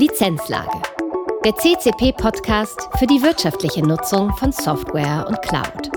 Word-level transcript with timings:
Lizenzlage. 0.00 0.80
Der 1.44 1.54
CCP-Podcast 1.56 2.88
für 2.98 3.06
die 3.06 3.20
wirtschaftliche 3.20 3.82
Nutzung 3.82 4.34
von 4.34 4.50
Software 4.50 5.26
und 5.28 5.42
Cloud. 5.42 5.90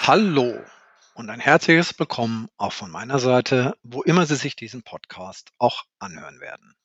Hallo 0.00 0.58
und 1.12 1.28
ein 1.28 1.38
herzliches 1.38 1.98
Willkommen 1.98 2.48
auch 2.56 2.72
von 2.72 2.90
meiner 2.90 3.18
Seite, 3.18 3.76
wo 3.82 4.02
immer 4.04 4.24
Sie 4.24 4.36
sich 4.36 4.56
diesen 4.56 4.82
Podcast 4.82 5.50
auch 5.58 5.82
anhören 5.98 6.40
werden. 6.40 6.76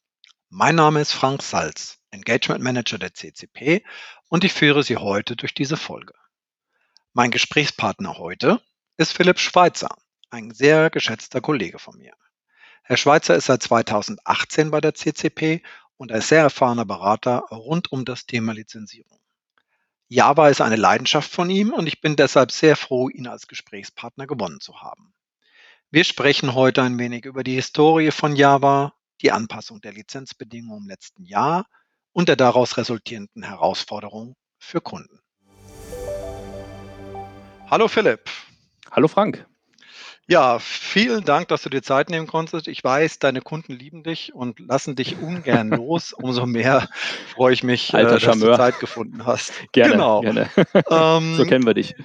Mein 0.49 0.75
Name 0.75 0.99
ist 0.99 1.13
Frank 1.13 1.41
Salz, 1.41 1.99
Engagement 2.11 2.61
Manager 2.61 2.97
der 2.97 3.13
CCP 3.13 3.81
und 4.27 4.43
ich 4.43 4.51
führe 4.51 4.83
Sie 4.83 4.97
heute 4.97 5.37
durch 5.37 5.53
diese 5.53 5.77
Folge. 5.77 6.15
Mein 7.13 7.31
Gesprächspartner 7.31 8.17
heute 8.17 8.61
ist 8.97 9.13
Philipp 9.13 9.39
Schweitzer, 9.39 9.95
ein 10.31 10.51
sehr 10.51 10.89
geschätzter 10.89 11.39
Kollege 11.39 11.79
von 11.79 11.97
mir. 11.97 12.11
Herr 12.89 12.95
Schweitzer 12.95 13.35
ist 13.35 13.47
seit 13.47 13.61
2018 13.63 14.71
bei 14.71 14.79
der 14.79 14.93
CCP 14.93 15.61
und 15.97 16.13
ein 16.13 16.21
sehr 16.21 16.43
erfahrener 16.43 16.85
Berater 16.85 17.39
rund 17.51 17.91
um 17.91 18.05
das 18.05 18.25
Thema 18.25 18.53
Lizenzierung. 18.53 19.19
Java 20.07 20.47
ist 20.47 20.61
eine 20.61 20.77
Leidenschaft 20.77 21.29
von 21.29 21.49
ihm 21.49 21.73
und 21.73 21.85
ich 21.85 21.99
bin 21.99 22.15
deshalb 22.15 22.53
sehr 22.53 22.77
froh, 22.77 23.09
ihn 23.09 23.27
als 23.27 23.47
Gesprächspartner 23.47 24.25
gewonnen 24.25 24.61
zu 24.61 24.79
haben. 24.79 25.13
Wir 25.91 26.05
sprechen 26.05 26.55
heute 26.55 26.81
ein 26.81 26.97
wenig 26.97 27.25
über 27.25 27.43
die 27.43 27.55
Historie 27.55 28.11
von 28.11 28.37
Java, 28.37 28.93
die 29.21 29.33
Anpassung 29.33 29.81
der 29.81 29.91
Lizenzbedingungen 29.91 30.83
im 30.83 30.87
letzten 30.87 31.25
Jahr 31.25 31.67
und 32.13 32.29
der 32.29 32.37
daraus 32.37 32.77
resultierenden 32.77 33.43
Herausforderungen 33.43 34.37
für 34.59 34.79
Kunden. 34.79 35.19
Hallo 37.69 37.89
Philipp. 37.89 38.29
Hallo 38.91 39.09
Frank. 39.09 39.45
Ja, 40.29 40.59
vielen 40.59 41.23
Dank, 41.23 41.47
dass 41.47 41.61
du 41.61 41.69
dir 41.69 41.81
Zeit 41.81 42.09
nehmen 42.09 42.27
konntest. 42.27 42.67
Ich 42.67 42.83
weiß, 42.83 43.19
deine 43.19 43.39
Kunden 43.39 43.71
lieben 43.71 44.03
dich 44.03 44.35
und 44.35 44.59
lassen 44.59 44.95
dich 44.95 45.17
ungern 45.19 45.69
los. 45.69 46.11
Umso 46.21 46.45
mehr 46.45 46.89
freue 47.33 47.53
ich 47.53 47.63
mich, 47.63 47.93
äh, 47.93 48.03
dass 48.03 48.21
du 48.23 48.55
Zeit 48.57 48.79
gefunden 48.79 49.25
hast. 49.25 49.53
Gerne, 49.71 49.93
genau. 49.93 50.21
gerne. 50.21 50.49
Ähm, 50.89 51.35
so 51.35 51.45
kennen 51.45 51.65
wir 51.65 51.73
dich. 51.73 51.95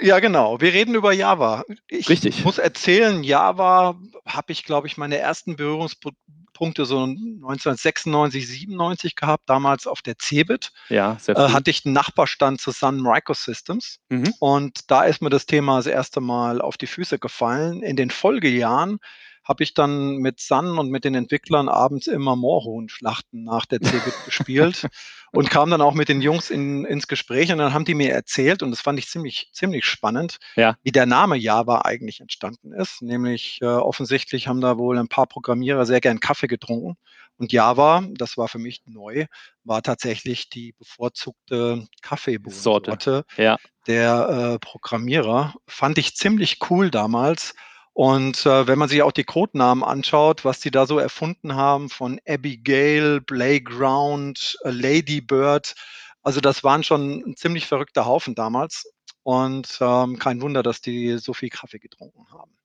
Ja, 0.00 0.20
genau. 0.20 0.60
Wir 0.60 0.72
reden 0.74 0.94
über 0.94 1.12
Java. 1.12 1.64
Ich 1.88 2.08
Richtig. 2.08 2.44
muss 2.44 2.58
erzählen, 2.58 3.24
Java 3.24 3.98
habe 4.24 4.52
ich, 4.52 4.64
glaube 4.64 4.86
ich, 4.86 4.96
meine 4.96 5.18
ersten 5.18 5.56
Berührungspunkte 5.56 6.20
Punkte 6.56 6.86
so 6.86 7.02
1996, 7.02 8.48
97 8.48 9.14
gehabt, 9.14 9.48
damals 9.48 9.86
auf 9.86 10.02
der 10.02 10.16
CeBIT. 10.18 10.72
Ja, 10.88 11.18
sehr 11.20 11.36
äh, 11.36 11.48
hatte 11.50 11.70
ich 11.70 11.84
einen 11.84 11.94
Nachbarstand 11.94 12.60
zu 12.60 12.70
Sun 12.70 13.00
Microsystems 13.02 13.98
mhm. 14.08 14.32
und 14.38 14.90
da 14.90 15.04
ist 15.04 15.20
mir 15.20 15.30
das 15.30 15.46
Thema 15.46 15.76
das 15.76 15.86
erste 15.86 16.20
Mal 16.20 16.60
auf 16.60 16.76
die 16.76 16.86
Füße 16.86 17.18
gefallen. 17.18 17.82
In 17.82 17.96
den 17.96 18.10
Folgejahren 18.10 18.98
habe 19.46 19.62
ich 19.62 19.74
dann 19.74 20.16
mit 20.16 20.40
Sun 20.40 20.78
und 20.78 20.90
mit 20.90 21.04
den 21.04 21.14
Entwicklern 21.14 21.68
abends 21.68 22.06
immer 22.06 22.34
Moorhuhn-Schlachten 22.34 23.44
nach 23.44 23.64
der 23.66 23.80
CeBIT 23.80 24.24
gespielt 24.24 24.88
und 25.32 25.50
kam 25.50 25.70
dann 25.70 25.80
auch 25.80 25.94
mit 25.94 26.08
den 26.08 26.20
Jungs 26.20 26.50
in, 26.50 26.84
ins 26.84 27.06
Gespräch 27.06 27.52
und 27.52 27.58
dann 27.58 27.72
haben 27.72 27.84
die 27.84 27.94
mir 27.94 28.12
erzählt 28.12 28.62
und 28.62 28.70
das 28.70 28.80
fand 28.80 28.98
ich 28.98 29.08
ziemlich, 29.08 29.50
ziemlich 29.52 29.84
spannend, 29.84 30.38
ja. 30.56 30.76
wie 30.82 30.92
der 30.92 31.06
Name 31.06 31.36
Java 31.36 31.82
eigentlich 31.82 32.20
entstanden 32.20 32.72
ist. 32.72 33.02
Nämlich 33.02 33.58
äh, 33.62 33.66
offensichtlich 33.66 34.48
haben 34.48 34.60
da 34.60 34.78
wohl 34.78 34.98
ein 34.98 35.08
paar 35.08 35.26
Programmierer 35.26 35.86
sehr 35.86 36.00
gern 36.00 36.20
Kaffee 36.20 36.48
getrunken 36.48 36.96
und 37.38 37.52
Java, 37.52 38.02
das 38.14 38.36
war 38.36 38.48
für 38.48 38.58
mich 38.58 38.82
neu, 38.86 39.26
war 39.62 39.82
tatsächlich 39.82 40.48
die 40.48 40.72
bevorzugte 40.72 41.86
Kaffeebohnensorte 42.00 43.24
ja. 43.36 43.58
der 43.86 44.54
äh, 44.54 44.58
Programmierer. 44.58 45.54
Fand 45.66 45.98
ich 45.98 46.16
ziemlich 46.16 46.58
cool 46.70 46.90
damals 46.90 47.54
und 47.96 48.44
äh, 48.44 48.66
wenn 48.66 48.78
man 48.78 48.90
sich 48.90 49.00
auch 49.00 49.10
die 49.10 49.24
Codenamen 49.24 49.82
anschaut, 49.82 50.44
was 50.44 50.60
die 50.60 50.70
da 50.70 50.84
so 50.84 50.98
erfunden 50.98 51.54
haben 51.54 51.88
von 51.88 52.20
Abigail, 52.28 53.22
Playground, 53.22 54.58
äh, 54.64 54.70
Ladybird, 54.70 55.74
also 56.22 56.42
das 56.42 56.62
waren 56.62 56.84
schon 56.84 57.22
ein 57.26 57.36
ziemlich 57.36 57.66
verrückter 57.66 58.04
Haufen 58.04 58.34
damals. 58.34 58.92
Und 59.22 59.78
ähm, 59.80 60.18
kein 60.18 60.42
Wunder, 60.42 60.62
dass 60.62 60.82
die 60.82 61.16
so 61.16 61.32
viel 61.32 61.48
Kaffee 61.48 61.78
getrunken 61.78 62.26
haben. 62.30 62.58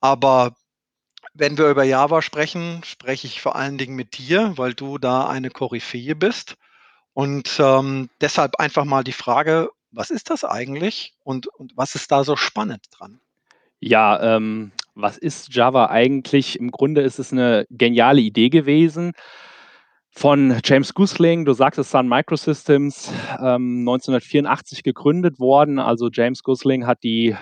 Aber 0.00 0.54
wenn 1.34 1.58
wir 1.58 1.68
über 1.68 1.82
Java 1.82 2.22
sprechen, 2.22 2.82
spreche 2.84 3.26
ich 3.26 3.40
vor 3.40 3.56
allen 3.56 3.76
Dingen 3.76 3.96
mit 3.96 4.18
dir, 4.18 4.52
weil 4.56 4.74
du 4.74 4.98
da 4.98 5.28
eine 5.28 5.50
Koryphäe 5.50 6.14
bist. 6.14 6.54
Und 7.12 7.58
ähm, 7.58 8.08
deshalb 8.20 8.60
einfach 8.60 8.84
mal 8.84 9.02
die 9.02 9.10
Frage, 9.10 9.70
was 9.90 10.10
ist 10.10 10.30
das 10.30 10.44
eigentlich 10.44 11.14
und, 11.24 11.48
und 11.48 11.76
was 11.76 11.96
ist 11.96 12.12
da 12.12 12.22
so 12.22 12.36
spannend 12.36 12.84
dran? 12.92 13.20
Ja, 13.80 14.36
ähm, 14.36 14.72
was 14.94 15.16
ist 15.18 15.54
Java 15.54 15.86
eigentlich? 15.86 16.58
Im 16.58 16.70
Grunde 16.70 17.00
ist 17.00 17.18
es 17.18 17.32
eine 17.32 17.66
geniale 17.70 18.20
Idee 18.20 18.50
gewesen 18.50 19.12
von 20.10 20.60
James 20.64 20.92
Gosling, 20.92 21.44
du 21.44 21.52
sagst 21.52 21.78
es 21.78 21.90
Sun 21.90 22.08
Microsystems, 22.08 23.12
ähm, 23.38 23.80
1984 23.80 24.82
gegründet 24.82 25.38
worden. 25.38 25.78
Also 25.78 26.10
James 26.12 26.42
Gosling 26.42 26.86
hat 26.86 27.02
die 27.02 27.36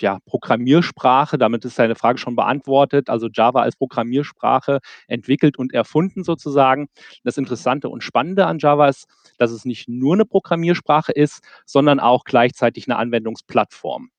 ja, 0.00 0.18
Programmiersprache, 0.26 1.38
damit 1.38 1.64
ist 1.64 1.76
seine 1.76 1.94
Frage 1.94 2.18
schon 2.18 2.34
beantwortet, 2.34 3.10
also 3.10 3.28
Java 3.32 3.60
als 3.62 3.76
Programmiersprache 3.76 4.80
entwickelt 5.08 5.58
und 5.58 5.72
erfunden 5.72 6.24
sozusagen. 6.24 6.88
Das 7.22 7.36
Interessante 7.36 7.88
und 7.88 8.02
Spannende 8.02 8.46
an 8.46 8.58
Java 8.58 8.88
ist, 8.88 9.06
dass 9.38 9.50
es 9.50 9.64
nicht 9.64 9.88
nur 9.88 10.14
eine 10.14 10.24
Programmiersprache 10.24 11.12
ist, 11.12 11.42
sondern 11.66 12.00
auch 12.00 12.24
gleichzeitig 12.24 12.88
eine 12.88 12.96
Anwendungsplattform. 12.96 14.10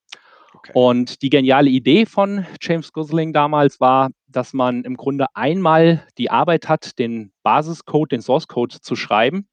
Okay. 0.64 0.72
Und 0.74 1.22
die 1.22 1.30
geniale 1.30 1.70
Idee 1.70 2.06
von 2.06 2.46
James 2.60 2.92
Gosling 2.92 3.32
damals 3.32 3.80
war, 3.80 4.10
dass 4.28 4.52
man 4.52 4.84
im 4.84 4.96
Grunde 4.96 5.26
einmal 5.34 6.06
die 6.18 6.30
Arbeit 6.30 6.68
hat, 6.68 6.98
den 6.98 7.32
Basiscode, 7.42 8.12
den 8.12 8.22
Source 8.22 8.46
Code 8.46 8.80
zu 8.80 8.94
schreiben. 8.94 9.48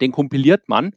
Den 0.00 0.12
kompiliert 0.12 0.68
man 0.68 0.94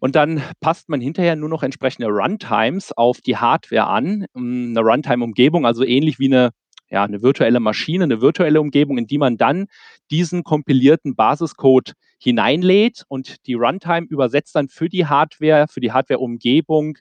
und 0.00 0.16
dann 0.16 0.42
passt 0.60 0.88
man 0.88 1.00
hinterher 1.00 1.36
nur 1.36 1.48
noch 1.48 1.62
entsprechende 1.62 2.08
Runtimes 2.08 2.90
auf 2.92 3.20
die 3.20 3.36
Hardware 3.36 3.86
an. 3.86 4.26
Eine 4.34 4.80
Runtime-Umgebung, 4.80 5.66
also 5.66 5.84
ähnlich 5.84 6.18
wie 6.18 6.26
eine, 6.26 6.50
ja, 6.88 7.04
eine 7.04 7.22
virtuelle 7.22 7.60
Maschine, 7.60 8.04
eine 8.04 8.20
virtuelle 8.20 8.60
Umgebung, 8.60 8.98
in 8.98 9.06
die 9.06 9.18
man 9.18 9.36
dann 9.36 9.66
diesen 10.10 10.42
kompilierten 10.42 11.14
Basiscode 11.14 11.92
hineinlädt 12.18 13.04
und 13.08 13.46
die 13.46 13.54
Runtime 13.54 14.06
übersetzt 14.08 14.56
dann 14.56 14.68
für 14.68 14.88
die 14.88 15.06
Hardware, 15.06 15.66
für 15.68 15.80
die 15.80 15.92
Hardware-Umgebung 15.92 16.96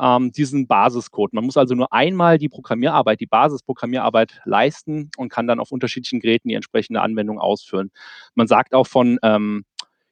ähm, 0.00 0.32
diesen 0.32 0.66
Basiscode. 0.66 1.32
Man 1.32 1.44
muss 1.44 1.56
also 1.56 1.74
nur 1.74 1.92
einmal 1.92 2.38
die 2.38 2.48
Programmierarbeit, 2.48 3.20
die 3.20 3.26
Basisprogrammierarbeit 3.26 4.40
leisten 4.44 5.10
und 5.16 5.28
kann 5.28 5.46
dann 5.46 5.60
auf 5.60 5.72
unterschiedlichen 5.72 6.20
Geräten 6.20 6.48
die 6.48 6.54
entsprechende 6.54 7.02
Anwendung 7.02 7.38
ausführen. 7.38 7.90
Man 8.34 8.46
sagt 8.46 8.74
auch 8.74 8.86
von 8.86 9.18
ähm, 9.22 9.64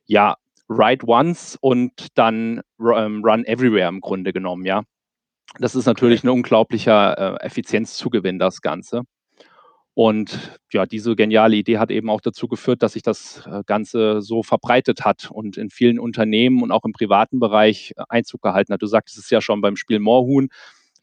ja, 0.07 0.37
Write 0.69 1.07
Once 1.07 1.57
und 1.61 2.09
dann 2.15 2.61
ähm, 2.81 3.25
Run 3.25 3.45
Everywhere 3.45 3.89
im 3.89 4.01
Grunde 4.01 4.33
genommen, 4.33 4.65
ja. 4.65 4.83
Das 5.59 5.75
ist 5.75 5.87
natürlich 5.87 6.25
ein 6.25 6.29
unglaublicher 6.29 7.41
äh, 7.41 7.47
Effizienzzugewinn, 7.47 8.39
das 8.39 8.61
Ganze. 8.61 9.03
Und 9.99 10.61
ja, 10.71 10.87
diese 10.87 11.17
geniale 11.17 11.57
Idee 11.57 11.79
hat 11.79 11.91
eben 11.91 12.09
auch 12.09 12.21
dazu 12.21 12.47
geführt, 12.47 12.85
dass 12.85 12.93
sich 12.93 13.03
das 13.03 13.45
äh, 13.49 13.65
Ganze 13.67 14.23
so 14.23 14.45
verbreitet 14.45 15.05
hat 15.05 15.29
und 15.29 15.57
in 15.57 15.71
vielen 15.71 15.99
Unternehmen 15.99 16.63
und 16.63 16.71
auch 16.71 16.85
im 16.85 16.93
privaten 16.93 17.41
Bereich 17.41 17.95
äh, 17.97 18.05
Einzug 18.09 18.41
gehalten 18.41 18.73
hat. 18.73 18.81
Du 18.81 18.87
sagtest 18.87 19.19
es 19.19 19.29
ja 19.29 19.41
schon 19.41 19.61
beim 19.61 19.75
Spiel 19.75 19.99
Moorhuhn, 19.99 20.51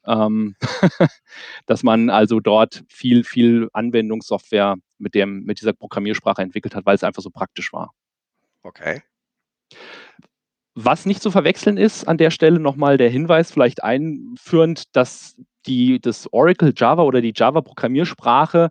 ähm, 0.05 0.55
dass 1.66 1.84
man 1.84 2.09
also 2.09 2.39
dort 2.39 2.85
viel, 2.88 3.25
viel 3.25 3.67
Anwendungssoftware 3.73 4.78
mit, 4.97 5.13
dem, 5.13 5.44
mit 5.44 5.59
dieser 5.59 5.73
Programmiersprache 5.73 6.41
entwickelt 6.41 6.73
hat, 6.73 6.85
weil 6.85 6.95
es 6.95 7.03
einfach 7.03 7.22
so 7.22 7.31
praktisch 7.31 7.73
war. 7.73 7.91
Okay. 8.63 9.01
Was 10.73 11.05
nicht 11.05 11.22
zu 11.22 11.31
verwechseln 11.31 11.75
ist, 11.75 12.07
an 12.07 12.17
der 12.17 12.31
Stelle 12.31 12.61
nochmal 12.61 12.95
der 12.95 13.09
Hinweis, 13.09 13.51
vielleicht 13.51 13.84
einführend, 13.84 14.95
dass 14.95 15.35
die, 15.68 16.00
das 16.00 16.31
Oracle 16.31 16.74
Java 16.76 17.03
oder 17.03 17.22
die 17.22 17.34
Java-Programmiersprache 17.36 18.70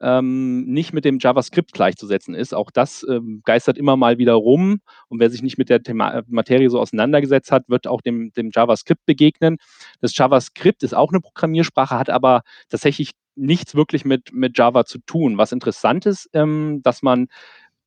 ähm, 0.00 0.64
nicht 0.66 0.92
mit 0.92 1.04
dem 1.04 1.18
JavaScript 1.18 1.72
gleichzusetzen 1.72 2.34
ist. 2.34 2.54
Auch 2.54 2.70
das 2.70 3.04
ähm, 3.08 3.42
geistert 3.44 3.78
immer 3.78 3.96
mal 3.96 4.18
wieder 4.18 4.34
rum. 4.34 4.80
Und 5.08 5.20
wer 5.20 5.30
sich 5.30 5.42
nicht 5.42 5.58
mit 5.58 5.68
der 5.68 5.82
Thema 5.82 6.22
Materie 6.28 6.70
so 6.70 6.80
auseinandergesetzt 6.80 7.50
hat, 7.52 7.68
wird 7.68 7.86
auch 7.86 8.02
dem, 8.02 8.32
dem 8.32 8.50
JavaScript 8.54 9.04
begegnen. 9.06 9.56
Das 10.00 10.16
JavaScript 10.16 10.82
ist 10.82 10.94
auch 10.94 11.12
eine 11.12 11.20
Programmiersprache, 11.20 11.98
hat 11.98 12.10
aber 12.10 12.42
tatsächlich 12.68 13.12
nichts 13.34 13.74
wirklich 13.74 14.04
mit, 14.04 14.32
mit 14.32 14.56
Java 14.58 14.84
zu 14.84 14.98
tun. 14.98 15.38
Was 15.38 15.52
interessant 15.52 16.06
ist, 16.06 16.28
ähm, 16.32 16.80
dass 16.82 17.02
man 17.02 17.28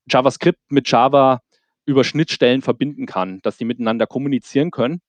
JavaScript 0.08 0.60
mit 0.70 0.90
Java 0.90 1.42
über 1.86 2.04
Schnittstellen 2.04 2.62
verbinden 2.62 3.06
kann, 3.06 3.40
dass 3.42 3.58
die 3.58 3.66
miteinander 3.66 4.06
kommunizieren 4.06 4.72
können. 4.72 5.02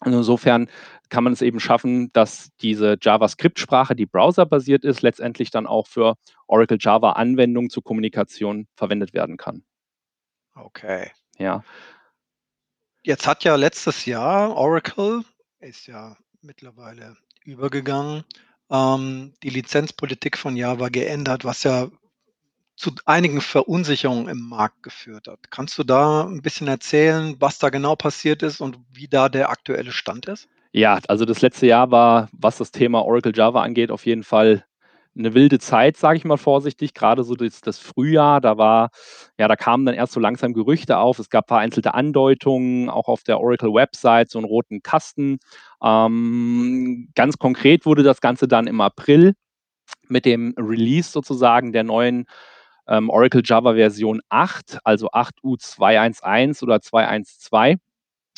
Und 0.00 0.14
insofern 0.14 0.68
kann 1.10 1.24
man 1.24 1.32
es 1.32 1.42
eben 1.42 1.60
schaffen, 1.60 2.10
dass 2.12 2.50
diese 2.62 2.96
JavaScript-Sprache, 3.00 3.94
die 3.94 4.06
browserbasiert 4.06 4.84
ist, 4.84 5.02
letztendlich 5.02 5.50
dann 5.50 5.66
auch 5.66 5.86
für 5.86 6.16
Oracle 6.46 6.78
Java-Anwendungen 6.80 7.68
zur 7.68 7.84
Kommunikation 7.84 8.66
verwendet 8.74 9.12
werden 9.12 9.36
kann. 9.36 9.62
Okay. 10.54 11.10
Ja. 11.38 11.62
Jetzt 13.02 13.26
hat 13.26 13.44
ja 13.44 13.56
letztes 13.56 14.06
Jahr 14.06 14.56
Oracle, 14.56 15.22
ist 15.58 15.86
ja 15.86 16.16
mittlerweile 16.40 17.16
übergegangen, 17.44 18.24
ähm, 18.70 19.34
die 19.42 19.50
Lizenzpolitik 19.50 20.38
von 20.38 20.56
Java 20.56 20.88
geändert, 20.88 21.44
was 21.44 21.62
ja 21.62 21.88
zu 22.80 22.92
einigen 23.04 23.42
Verunsicherungen 23.42 24.28
im 24.28 24.48
Markt 24.48 24.82
geführt 24.82 25.28
hat. 25.28 25.50
Kannst 25.50 25.78
du 25.78 25.84
da 25.84 26.24
ein 26.24 26.40
bisschen 26.40 26.66
erzählen, 26.66 27.36
was 27.38 27.58
da 27.58 27.68
genau 27.68 27.94
passiert 27.94 28.42
ist 28.42 28.62
und 28.62 28.78
wie 28.90 29.06
da 29.06 29.28
der 29.28 29.50
aktuelle 29.50 29.92
Stand 29.92 30.26
ist? 30.26 30.48
Ja, 30.72 30.98
also 31.06 31.26
das 31.26 31.42
letzte 31.42 31.66
Jahr 31.66 31.90
war, 31.90 32.30
was 32.32 32.56
das 32.56 32.70
Thema 32.70 33.04
Oracle 33.04 33.32
Java 33.34 33.62
angeht, 33.62 33.90
auf 33.90 34.06
jeden 34.06 34.22
Fall 34.22 34.64
eine 35.18 35.34
wilde 35.34 35.58
Zeit, 35.58 35.98
sage 35.98 36.16
ich 36.16 36.24
mal 36.24 36.38
vorsichtig. 36.38 36.94
Gerade 36.94 37.22
so 37.22 37.34
das, 37.34 37.60
das, 37.60 37.78
Frühjahr, 37.78 38.40
da 38.40 38.56
war, 38.56 38.88
ja, 39.38 39.46
da 39.46 39.56
kamen 39.56 39.84
dann 39.84 39.94
erst 39.94 40.14
so 40.14 40.20
langsam 40.20 40.54
Gerüchte 40.54 40.96
auf. 40.96 41.18
Es 41.18 41.28
gab 41.28 41.48
vereinzelte 41.48 41.92
Andeutungen, 41.92 42.88
auch 42.88 43.08
auf 43.08 43.24
der 43.24 43.40
Oracle-Website, 43.40 44.30
so 44.30 44.38
einen 44.38 44.46
roten 44.46 44.82
Kasten. 44.82 45.38
Ähm, 45.82 47.10
ganz 47.14 47.36
konkret 47.36 47.84
wurde 47.84 48.04
das 48.04 48.22
Ganze 48.22 48.48
dann 48.48 48.66
im 48.66 48.80
April 48.80 49.34
mit 50.08 50.24
dem 50.24 50.54
Release 50.56 51.10
sozusagen 51.10 51.72
der 51.72 51.84
neuen 51.84 52.24
ähm, 52.90 53.08
Oracle 53.08 53.42
Java 53.42 53.74
Version 53.74 54.20
8, 54.28 54.78
also 54.84 55.08
8U211 55.10 56.62
oder 56.62 56.82
212. 56.82 57.78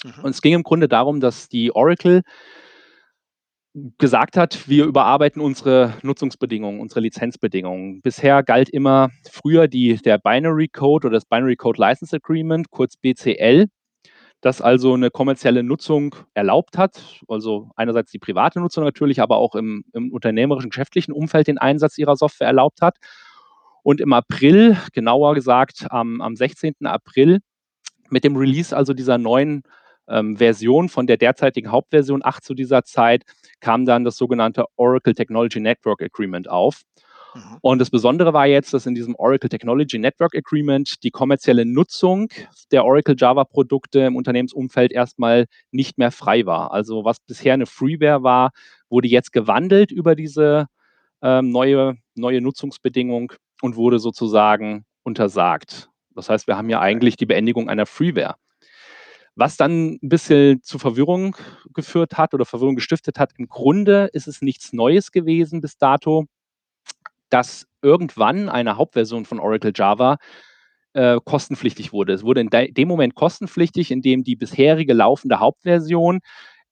Mhm. 0.05 0.13
Und 0.23 0.31
es 0.31 0.43
ging 0.43 0.55
im 0.55 0.63
Grunde 0.63 0.89
darum, 0.89 1.21
dass 1.21 1.49
die 1.49 1.75
Oracle 1.75 2.23
gesagt 3.97 4.37
hat, 4.37 4.69
wir 4.69 4.85
überarbeiten 4.85 5.41
unsere 5.41 5.95
Nutzungsbedingungen, 6.03 6.81
unsere 6.81 7.01
Lizenzbedingungen. 7.01 8.03
Bisher 8.03 8.43
galt 8.43 8.69
immer 8.69 9.09
früher 9.31 9.67
die, 9.67 9.97
der 9.97 10.19
Binary 10.19 10.69
Code 10.69 11.07
oder 11.07 11.15
das 11.15 11.25
Binary 11.25 11.57
Code 11.57 11.81
License 11.81 12.15
Agreement, 12.15 12.71
kurz 12.71 12.99
BCL, 12.99 13.69
das 14.43 14.61
also 14.61 14.93
eine 14.93 15.11
kommerzielle 15.11 15.63
Nutzung 15.63 16.15
erlaubt 16.35 16.77
hat. 16.77 17.03
Also 17.29 17.71
einerseits 17.75 18.11
die 18.11 18.19
private 18.19 18.61
Nutzung 18.61 18.85
natürlich, 18.85 19.23
aber 19.23 19.39
auch 19.39 19.55
im, 19.55 19.85
im 19.95 20.13
unternehmerischen, 20.13 20.69
geschäftlichen 20.69 21.13
Umfeld 21.13 21.47
den 21.47 21.57
Einsatz 21.57 21.97
ihrer 21.97 22.17
Software 22.17 22.49
erlaubt 22.49 22.83
hat. 22.83 22.99
Und 23.83 24.01
im 24.01 24.13
April, 24.13 24.79
genauer 24.93 25.35
gesagt 25.35 25.87
am, 25.91 26.21
am 26.21 26.37
16. 26.37 26.75
April, 26.85 27.41
mit 28.11 28.25
dem 28.25 28.37
Release 28.37 28.77
also 28.77 28.95
dieser 28.95 29.19
neuen 29.19 29.63
ähm, 30.09 30.37
Version 30.37 30.89
von 30.89 31.07
der 31.07 31.17
derzeitigen 31.17 31.73
Hauptversion 31.73 32.21
8 32.25 32.45
zu 32.45 32.55
dieser 32.55 32.85
Zeit, 32.85 33.23
kam 33.61 33.87
dann 33.87 34.05
das 34.05 34.17
sogenannte 34.17 34.65
Oracle 34.77 35.15
Technology 35.15 35.61
Network 35.61 36.03
Agreement 36.03 36.49
auf. 36.49 36.83
Mhm. 37.35 37.59
Und 37.63 37.79
das 37.79 37.91
Besondere 37.91 38.33
war 38.33 38.47
jetzt, 38.47 38.75
dass 38.75 38.87
in 38.87 38.95
diesem 38.95 39.15
Oracle 39.17 39.49
Technology 39.49 39.99
Network 39.99 40.35
Agreement 40.35 41.03
die 41.03 41.11
kommerzielle 41.11 41.65
Nutzung 41.65 42.29
der 42.71 42.85
Oracle 42.85 43.17
Java 43.17 43.45
Produkte 43.45 44.01
im 44.01 44.17
Unternehmensumfeld 44.17 44.93
erstmal 44.93 45.47
nicht 45.71 45.99
mehr 45.99 46.11
frei 46.11 46.47
war. 46.47 46.73
Also 46.73 47.05
was 47.05 47.19
bisher 47.21 47.55
eine 47.55 47.67
Freeware 47.67 48.23
war, 48.23 48.51
wurde 48.89 49.09
jetzt 49.09 49.33
gewandelt 49.33 49.91
über 49.91 50.15
diese 50.15 50.67
ähm, 51.23 51.51
neue, 51.51 51.97
neue 52.15 52.41
Nutzungsbedingung 52.41 53.33
und 53.63 53.77
wurde 53.77 53.99
sozusagen 53.99 54.85
untersagt. 55.05 55.89
Das 56.15 56.29
heißt, 56.29 56.47
wir 56.47 56.57
haben 56.57 56.69
ja 56.69 56.81
eigentlich 56.81 57.17
die 57.17 57.27
Beendigung 57.27 57.71
einer 57.71 57.87
Freeware. 57.87 58.35
Was 59.35 59.57
dann 59.57 59.93
ein 59.95 60.09
bisschen 60.09 60.63
zu 60.63 60.79
Verwirrung 60.79 61.37
geführt 61.73 62.19
hat 62.19 62.35
oder 62.35 62.45
Verwirrung 62.45 62.75
gestiftet 62.75 63.19
hat, 63.19 63.33
im 63.39 63.49
Grunde 63.49 64.11
ist 64.13 64.29
es 64.29 64.43
nichts 64.43 64.75
Neues 64.75 65.11
gewesen 65.11 65.63
bis 65.63 65.79
dato, 65.79 66.27
dass 67.31 67.67
irgendwann 67.81 68.51
eine 68.51 68.77
Hauptversion 68.77 69.25
von 69.25 69.41
Oracle 69.41 69.73
Java 69.75 70.19
äh, 70.93 71.19
kostenpflichtig 71.25 71.93
wurde. 71.93 72.13
Es 72.13 72.25
wurde 72.25 72.43
in 72.43 72.51
de 72.51 72.71
dem 72.73 72.89
Moment 72.89 73.15
kostenpflichtig, 73.15 73.91
in 73.91 74.03
dem 74.03 74.25
die 74.25 74.37
bisherige 74.37 74.93
laufende 74.93 75.41
Hauptversion 75.41 76.21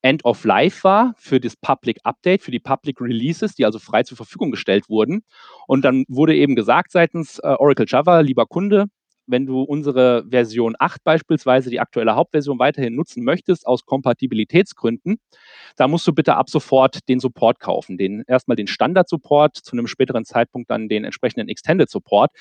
End 0.03 0.25
of 0.25 0.45
Life 0.45 0.85
war 0.85 1.15
für 1.19 1.41
das 1.41 1.57
Public 1.57 1.99
Update, 2.05 2.43
für 2.43 2.51
die 2.51 2.61
Public 2.61 3.01
Releases, 3.01 3.55
die 3.55 3.65
also 3.65 3.79
frei 3.79 4.03
zur 4.03 4.17
Verfügung 4.17 4.51
gestellt 4.51 4.89
wurden. 4.89 5.23
Und 5.67 5.85
dann 5.85 6.05
wurde 6.09 6.35
eben 6.35 6.57
gesagt 6.57 6.93
seitens 6.93 7.39
äh, 7.41 7.49
Oracle 7.59 7.87
Java, 7.89 8.21
lieber 8.21 8.47
Kunde, 8.47 8.87
wenn 9.31 9.47
du 9.47 9.63
unsere 9.63 10.25
Version 10.29 10.75
8 10.79 11.05
beispielsweise, 11.05 11.71
die 11.71 11.81
aktuelle 11.81 12.17
Hauptversion, 12.17 12.59
weiterhin 12.59 12.97
nutzen 12.97 13.25
möchtest, 13.25 13.67
aus 13.67 13.85
Kompatibilitätsgründen, 13.85 15.19
da 15.77 15.89
musst 15.89 16.07
du 16.07 16.13
bitte 16.13 16.37
ab 16.37 16.51
sofort 16.51 17.09
den 17.09 17.21
Support 17.21 17.61
kaufen. 17.61 17.97
Den, 17.97 18.25
erstmal 18.27 18.57
den 18.57 18.67
Standard-Support, 18.67 19.57
zu 19.57 19.73
einem 19.73 19.87
späteren 19.87 20.25
Zeitpunkt 20.25 20.71
dann 20.71 20.89
den 20.89 21.05
entsprechenden 21.05 21.49
Extended 21.49 21.89
Support. 21.89 22.33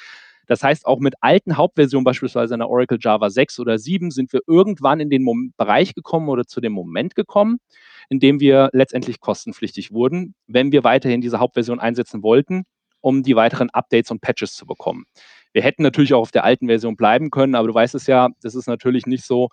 Das 0.50 0.64
heißt, 0.64 0.88
auch 0.88 1.00
mit 1.00 1.14
alten 1.22 1.58
Hauptversionen, 1.58 2.04
beispielsweise 2.04 2.56
einer 2.56 2.70
Oracle 2.70 2.98
Java 3.00 3.30
6 3.30 3.60
oder 3.60 3.78
7, 3.78 4.10
sind 4.10 4.34
wir 4.34 4.42
irgendwann 4.48 5.00
in 5.00 5.12
den 5.12 5.22
Mom 5.22 5.54
Bereich 5.58 5.94
gekommen 5.94 6.28
oder 6.28 6.44
zu 6.44 6.60
dem 6.60 6.74
Moment 6.74 7.14
gekommen, 7.14 7.60
in 8.10 8.20
dem 8.20 8.40
wir 8.40 8.72
letztendlich 8.74 9.20
kostenpflichtig 9.20 9.92
wurden, 9.92 10.34
wenn 10.48 10.72
wir 10.72 10.84
weiterhin 10.84 11.22
diese 11.22 11.40
Hauptversion 11.40 11.80
einsetzen 11.80 12.24
wollten, 12.24 12.64
um 13.00 13.22
die 13.22 13.36
weiteren 13.36 13.70
Updates 13.70 14.10
und 14.10 14.22
Patches 14.22 14.56
zu 14.56 14.66
bekommen. 14.66 15.06
Wir 15.54 15.62
hätten 15.62 15.84
natürlich 15.84 16.16
auch 16.16 16.22
auf 16.22 16.32
der 16.32 16.46
alten 16.46 16.66
Version 16.66 16.96
bleiben 16.96 17.30
können, 17.30 17.54
aber 17.54 17.68
du 17.68 17.74
weißt 17.76 17.94
es 17.94 18.08
ja, 18.08 18.30
das 18.42 18.56
ist 18.56 18.68
natürlich 18.68 19.06
nicht 19.06 19.26
so 19.26 19.50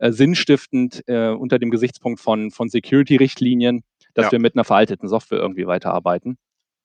äh, 0.00 0.10
sinnstiftend 0.10 1.04
äh, 1.06 1.28
unter 1.28 1.60
dem 1.60 1.70
Gesichtspunkt 1.70 2.18
von, 2.18 2.50
von 2.50 2.68
Security-Richtlinien, 2.68 3.84
dass 4.14 4.26
ja. 4.26 4.32
wir 4.32 4.38
mit 4.40 4.56
einer 4.56 4.64
veralteten 4.64 5.08
Software 5.08 5.38
irgendwie 5.38 5.68
weiterarbeiten. 5.68 6.38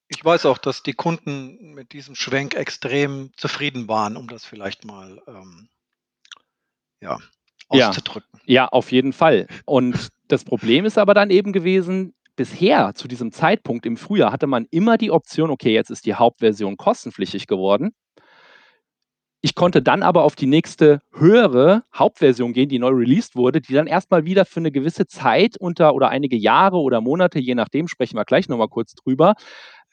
Ich 0.08 0.24
weiß 0.24 0.46
auch, 0.46 0.58
dass 0.58 0.84
die 0.84 0.94
Kunden 0.94 1.74
mit 1.74 1.94
diesem 1.94 2.16
Schwenk 2.16 2.54
extrem 2.54 3.32
zufrieden 3.38 3.88
waren, 3.88 4.18
um 4.18 4.28
das 4.28 4.46
vielleicht 4.46 4.86
mal 4.86 5.22
ähm, 5.28 5.68
ja, 7.02 7.18
auszudrücken. 7.70 8.40
Ja, 8.46 8.54
ja, 8.54 8.68
auf 8.68 8.92
jeden 8.92 9.14
Fall. 9.14 9.48
Und 9.66 10.10
das 10.28 10.44
Problem 10.44 10.86
ist 10.86 10.98
aber 10.98 11.14
dann 11.14 11.32
eben 11.32 11.54
gewesen, 11.54 12.14
bisher 12.36 12.94
zu 12.94 13.08
diesem 13.08 13.32
Zeitpunkt 13.32 13.86
im 13.86 13.98
Frühjahr 13.98 14.32
hatte 14.32 14.48
man 14.48 14.68
immer 14.70 14.98
die 14.98 15.12
Option, 15.12 15.50
okay, 15.50 15.74
jetzt 15.74 15.90
ist 15.90 16.06
die 16.06 16.16
Hauptversion 16.16 16.78
kostenpflichtig 16.78 17.48
geworden. 17.48 17.94
Ich 19.42 19.54
konnte 19.54 19.84
dann 19.84 20.02
aber 20.02 20.24
auf 20.24 20.36
die 20.36 20.48
nächste 20.48 21.02
höhere 21.14 21.84
Hauptversion 21.94 22.52
gehen, 22.52 22.68
die 22.68 22.80
neu 22.80 22.90
released 22.90 23.36
wurde, 23.36 23.62
die 23.62 23.74
dann 23.74 23.86
erstmal 23.86 24.26
wieder 24.26 24.44
für 24.44 24.60
eine 24.60 24.72
gewisse 24.72 25.06
Zeit 25.06 25.56
unter 25.58 25.94
oder 25.94 26.10
einige 26.10 26.36
Jahre 26.36 26.78
oder 26.78 27.00
Monate, 27.00 27.38
je 27.38 27.54
nachdem, 27.54 27.88
sprechen 27.88 28.18
wir 28.18 28.26
gleich 28.26 28.50
nochmal 28.50 28.70
kurz 28.70 28.96
drüber, 28.96 29.36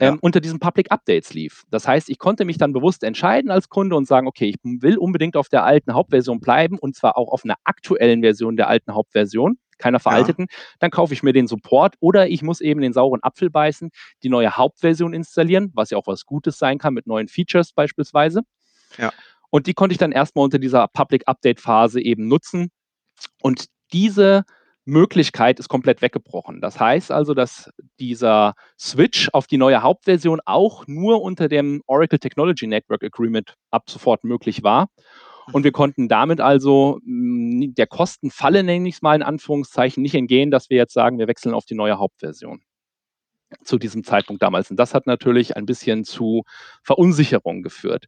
ja. 0.02 0.08
ähm, 0.08 0.18
unter 0.20 0.40
diesen 0.40 0.58
Public 0.58 0.90
Updates 0.90 1.32
lief. 1.32 1.62
Das 1.70 1.86
heißt, 1.86 2.10
ich 2.10 2.18
konnte 2.18 2.44
mich 2.44 2.58
dann 2.58 2.72
bewusst 2.72 3.04
entscheiden 3.04 3.50
als 3.50 3.68
Kunde 3.68 3.96
und 3.96 4.06
sagen, 4.06 4.26
okay, 4.26 4.48
ich 4.48 4.56
will 4.62 4.98
unbedingt 4.98 5.36
auf 5.36 5.48
der 5.48 5.64
alten 5.64 5.94
Hauptversion 5.94 6.40
bleiben 6.40 6.78
und 6.78 6.96
zwar 6.96 7.16
auch 7.16 7.32
auf 7.32 7.44
einer 7.44 7.54
aktuellen 7.64 8.20
Version 8.22 8.56
der 8.56 8.68
alten 8.68 8.94
Hauptversion 8.94 9.58
keiner 9.78 10.00
veralteten, 10.00 10.46
ja. 10.48 10.56
dann 10.78 10.90
kaufe 10.90 11.12
ich 11.12 11.22
mir 11.22 11.32
den 11.32 11.46
Support 11.48 11.96
oder 12.00 12.28
ich 12.28 12.42
muss 12.42 12.60
eben 12.60 12.80
den 12.80 12.92
sauren 12.92 13.22
Apfel 13.22 13.50
beißen, 13.50 13.90
die 14.22 14.28
neue 14.28 14.56
Hauptversion 14.56 15.12
installieren, 15.12 15.72
was 15.74 15.90
ja 15.90 15.98
auch 15.98 16.06
was 16.06 16.24
Gutes 16.24 16.58
sein 16.58 16.78
kann 16.78 16.94
mit 16.94 17.06
neuen 17.06 17.28
Features 17.28 17.72
beispielsweise. 17.72 18.42
Ja. 18.96 19.12
Und 19.50 19.66
die 19.66 19.74
konnte 19.74 19.92
ich 19.92 19.98
dann 19.98 20.12
erstmal 20.12 20.44
unter 20.44 20.58
dieser 20.58 20.88
Public 20.88 21.24
Update 21.26 21.60
Phase 21.60 22.00
eben 22.00 22.28
nutzen. 22.28 22.70
Und 23.42 23.66
diese 23.92 24.44
Möglichkeit 24.84 25.58
ist 25.60 25.68
komplett 25.68 26.02
weggebrochen. 26.02 26.60
Das 26.60 26.80
heißt 26.80 27.12
also, 27.12 27.34
dass 27.34 27.70
dieser 28.00 28.54
Switch 28.78 29.28
auf 29.32 29.46
die 29.46 29.58
neue 29.58 29.82
Hauptversion 29.82 30.40
auch 30.44 30.86
nur 30.86 31.22
unter 31.22 31.48
dem 31.48 31.82
Oracle 31.86 32.18
Technology 32.18 32.66
Network 32.66 33.04
Agreement 33.04 33.54
ab 33.70 33.88
sofort 33.88 34.24
möglich 34.24 34.62
war. 34.62 34.88
Und 35.52 35.64
wir 35.64 35.72
konnten 35.72 36.08
damit 36.08 36.40
also 36.40 37.00
mm, 37.04 37.74
der 37.74 37.86
Kostenfalle, 37.86 38.62
nenne 38.62 38.88
ich 38.88 38.96
es 38.96 39.02
mal 39.02 39.16
in 39.16 39.22
Anführungszeichen, 39.22 40.02
nicht 40.02 40.14
entgehen, 40.14 40.50
dass 40.50 40.70
wir 40.70 40.76
jetzt 40.76 40.94
sagen, 40.94 41.18
wir 41.18 41.28
wechseln 41.28 41.54
auf 41.54 41.64
die 41.64 41.74
neue 41.74 41.98
Hauptversion 41.98 42.62
zu 43.64 43.78
diesem 43.78 44.04
Zeitpunkt 44.04 44.42
damals. 44.42 44.70
Und 44.70 44.78
das 44.78 44.94
hat 44.94 45.06
natürlich 45.06 45.56
ein 45.56 45.66
bisschen 45.66 46.04
zu 46.04 46.42
Verunsicherung 46.82 47.62
geführt. 47.62 48.06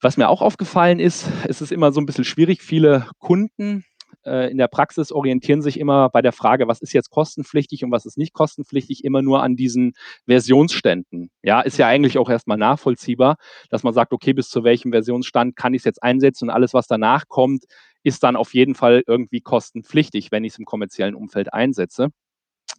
Was 0.00 0.16
mir 0.16 0.28
auch 0.28 0.42
aufgefallen 0.42 1.00
ist, 1.00 1.26
es 1.48 1.60
ist 1.60 1.72
immer 1.72 1.92
so 1.92 2.00
ein 2.00 2.06
bisschen 2.06 2.24
schwierig. 2.24 2.62
Viele 2.62 3.08
Kunden 3.18 3.84
äh, 4.26 4.50
in 4.50 4.58
der 4.58 4.68
Praxis 4.68 5.12
orientieren 5.12 5.62
sich 5.62 5.78
immer 5.78 6.08
bei 6.08 6.22
der 6.22 6.32
Frage, 6.32 6.68
was 6.68 6.80
ist 6.80 6.92
jetzt 6.92 7.10
kostenpflichtig 7.10 7.84
und 7.84 7.90
was 7.90 8.06
ist 8.06 8.18
nicht 8.18 8.32
kostenpflichtig, 8.32 9.04
immer 9.04 9.22
nur 9.22 9.42
an 9.42 9.56
diesen 9.56 9.94
Versionsständen. 10.26 11.30
Ja, 11.42 11.60
ist 11.60 11.78
ja 11.78 11.86
eigentlich 11.86 12.18
auch 12.18 12.30
erstmal 12.30 12.58
nachvollziehbar, 12.58 13.36
dass 13.70 13.82
man 13.82 13.94
sagt, 13.94 14.12
okay, 14.12 14.32
bis 14.32 14.48
zu 14.48 14.64
welchem 14.64 14.92
Versionsstand 14.92 15.56
kann 15.56 15.74
ich 15.74 15.80
es 15.80 15.84
jetzt 15.84 16.02
einsetzen 16.02 16.48
und 16.48 16.54
alles, 16.54 16.74
was 16.74 16.86
danach 16.86 17.28
kommt, 17.28 17.64
ist 18.02 18.22
dann 18.22 18.36
auf 18.36 18.54
jeden 18.54 18.74
Fall 18.74 19.02
irgendwie 19.06 19.40
kostenpflichtig, 19.40 20.30
wenn 20.30 20.44
ich 20.44 20.52
es 20.52 20.58
im 20.58 20.64
kommerziellen 20.64 21.14
Umfeld 21.14 21.52
einsetze. 21.52 22.08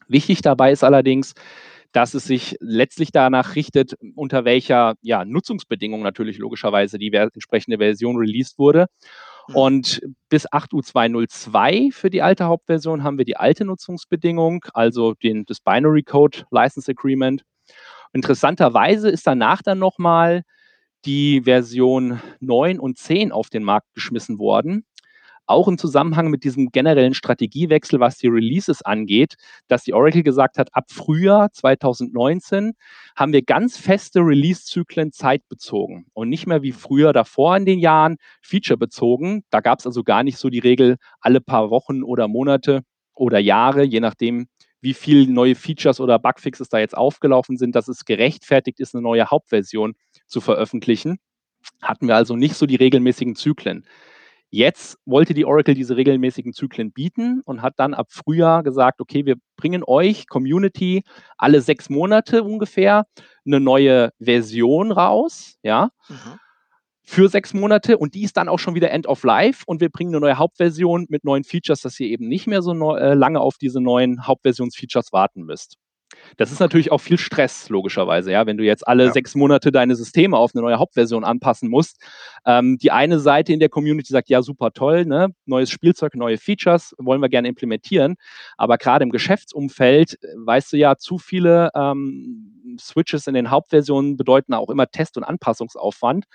Wichtig 0.07 0.41
dabei 0.41 0.71
ist 0.71 0.83
allerdings, 0.83 1.33
dass 1.95 2.13
es 2.13 2.25
sich 2.25 2.57
letztlich 2.59 3.13
danach 3.13 3.55
richtet, 3.55 3.95
unter 4.15 4.43
welcher 4.43 4.95
ja, 5.01 5.23
Nutzungsbedingung 5.23 6.01
natürlich 6.01 6.39
logischerweise 6.39 6.99
die 6.99 7.13
entsprechende 7.13 7.77
Version 7.77 8.17
released 8.17 8.59
wurde. 8.59 8.87
Mhm. 9.47 9.55
Und 9.55 10.01
bis 10.27 10.45
8U202 10.45 11.93
für 11.93 12.09
die 12.09 12.21
alte 12.21 12.45
Hauptversion 12.45 13.03
haben 13.03 13.17
wir 13.17 13.23
die 13.23 13.37
alte 13.37 13.63
Nutzungsbedingung, 13.63 14.65
also 14.73 15.13
den, 15.13 15.45
das 15.45 15.61
Binary 15.61 16.03
Code 16.03 16.39
License 16.51 16.91
Agreement. 16.91 17.43
Interessanterweise 18.11 19.09
ist 19.09 19.25
danach 19.25 19.61
dann 19.61 19.79
nochmal 19.79 20.43
die 21.05 21.43
Version 21.43 22.19
9 22.41 22.77
und 22.77 22.97
10 22.97 23.31
auf 23.31 23.49
den 23.49 23.63
Markt 23.63 23.93
geschmissen 23.93 24.37
worden. 24.37 24.85
Auch 25.47 25.67
im 25.67 25.77
Zusammenhang 25.77 26.29
mit 26.29 26.43
diesem 26.43 26.71
generellen 26.71 27.13
Strategiewechsel, 27.13 27.99
was 27.99 28.17
die 28.17 28.27
Releases 28.27 28.81
angeht, 28.81 29.35
dass 29.67 29.83
die 29.83 29.93
Oracle 29.93 30.23
gesagt 30.23 30.57
hat, 30.57 30.69
ab 30.73 30.85
Frühjahr 30.89 31.51
2019 31.51 32.73
haben 33.15 33.33
wir 33.33 33.41
ganz 33.41 33.77
feste 33.77 34.19
Release-Zyklen 34.19 35.11
zeitbezogen 35.11 36.07
und 36.13 36.29
nicht 36.29 36.47
mehr 36.47 36.61
wie 36.61 36.71
früher 36.71 37.13
davor 37.13 37.55
in 37.57 37.65
den 37.65 37.79
Jahren 37.79 38.17
featurebezogen. 38.41 39.43
Da 39.49 39.61
gab 39.61 39.79
es 39.79 39.85
also 39.85 40.03
gar 40.03 40.23
nicht 40.23 40.37
so 40.37 40.49
die 40.49 40.59
Regel 40.59 40.97
alle 41.19 41.41
paar 41.41 41.69
Wochen 41.69 42.03
oder 42.03 42.27
Monate 42.27 42.81
oder 43.13 43.39
Jahre, 43.39 43.83
je 43.83 43.99
nachdem, 43.99 44.47
wie 44.81 44.93
viele 44.93 45.31
neue 45.31 45.55
Features 45.55 45.99
oder 45.99 46.19
Bugfixes 46.19 46.69
da 46.69 46.79
jetzt 46.79 46.95
aufgelaufen 46.95 47.57
sind, 47.57 47.75
dass 47.75 47.87
es 47.87 48.05
gerechtfertigt 48.05 48.79
ist, 48.79 48.93
eine 48.93 49.01
neue 49.01 49.31
Hauptversion 49.31 49.95
zu 50.27 50.41
veröffentlichen. 50.41 51.17
Hatten 51.81 52.07
wir 52.07 52.15
also 52.15 52.35
nicht 52.35 52.55
so 52.55 52.65
die 52.65 52.75
regelmäßigen 52.75 53.35
Zyklen. 53.35 53.85
Jetzt 54.55 54.97
wollte 55.05 55.33
die 55.33 55.43
Oracle 55.43 55.75
diese 55.75 55.97
regelmäßigen 55.97 56.53
Zyklen 56.53 56.93
bieten 56.93 57.41
und 57.43 57.61
hat 57.61 57.73
dann 57.75 57.93
ab 57.93 58.07
Frühjahr 58.09 58.63
gesagt, 58.63 59.01
okay, 59.01 59.25
wir 59.25 59.35
bringen 59.57 59.83
euch 59.85 60.29
Community 60.29 61.03
alle 61.37 61.59
sechs 61.59 61.89
Monate 61.89 62.41
ungefähr 62.41 63.05
eine 63.45 63.59
neue 63.59 64.11
Version 64.17 64.93
raus, 64.93 65.57
ja, 65.61 65.89
mhm. 66.07 66.39
für 67.03 67.27
sechs 67.27 67.53
Monate 67.53 67.97
und 67.97 68.13
die 68.13 68.23
ist 68.23 68.37
dann 68.37 68.47
auch 68.47 68.59
schon 68.59 68.75
wieder 68.75 68.91
End 68.91 69.07
of 69.07 69.25
Life 69.25 69.63
und 69.67 69.81
wir 69.81 69.89
bringen 69.89 70.11
eine 70.11 70.21
neue 70.21 70.37
Hauptversion 70.37 71.05
mit 71.09 71.25
neuen 71.25 71.43
Features, 71.43 71.81
dass 71.81 71.99
ihr 71.99 72.07
eben 72.07 72.29
nicht 72.29 72.47
mehr 72.47 72.61
so 72.61 72.95
äh, 72.95 73.13
lange 73.13 73.41
auf 73.41 73.57
diese 73.57 73.81
neuen 73.81 74.25
Hauptversionsfeatures 74.25 75.11
warten 75.11 75.43
müsst. 75.43 75.75
Das 76.37 76.51
ist 76.51 76.59
natürlich 76.59 76.91
auch 76.91 76.99
viel 76.99 77.17
Stress, 77.17 77.69
logischerweise, 77.69 78.31
ja, 78.31 78.45
wenn 78.45 78.57
du 78.57 78.63
jetzt 78.63 78.87
alle 78.87 79.05
ja. 79.05 79.11
sechs 79.11 79.35
Monate 79.35 79.71
deine 79.71 79.95
Systeme 79.95 80.37
auf 80.37 80.53
eine 80.53 80.61
neue 80.61 80.79
Hauptversion 80.79 81.23
anpassen 81.23 81.69
musst. 81.69 82.01
Ähm, 82.45 82.77
die 82.77 82.91
eine 82.91 83.19
Seite 83.19 83.53
in 83.53 83.59
der 83.59 83.69
Community 83.69 84.11
sagt, 84.11 84.29
ja, 84.29 84.41
super 84.41 84.71
toll, 84.71 85.05
ne? 85.05 85.29
neues 85.45 85.69
Spielzeug, 85.69 86.15
neue 86.15 86.37
Features, 86.37 86.95
wollen 86.97 87.21
wir 87.21 87.29
gerne 87.29 87.47
implementieren. 87.47 88.15
Aber 88.57 88.77
gerade 88.77 89.03
im 89.03 89.11
Geschäftsumfeld, 89.11 90.21
äh, 90.23 90.27
weißt 90.37 90.73
du 90.73 90.77
ja, 90.77 90.97
zu 90.97 91.17
viele 91.17 91.69
ähm, 91.75 92.54
Switches 92.79 93.27
in 93.27 93.33
den 93.33 93.51
Hauptversionen 93.51 94.17
bedeuten 94.17 94.53
auch 94.53 94.69
immer 94.69 94.87
Test- 94.87 95.17
und 95.17 95.23
Anpassungsaufwand. 95.23 96.25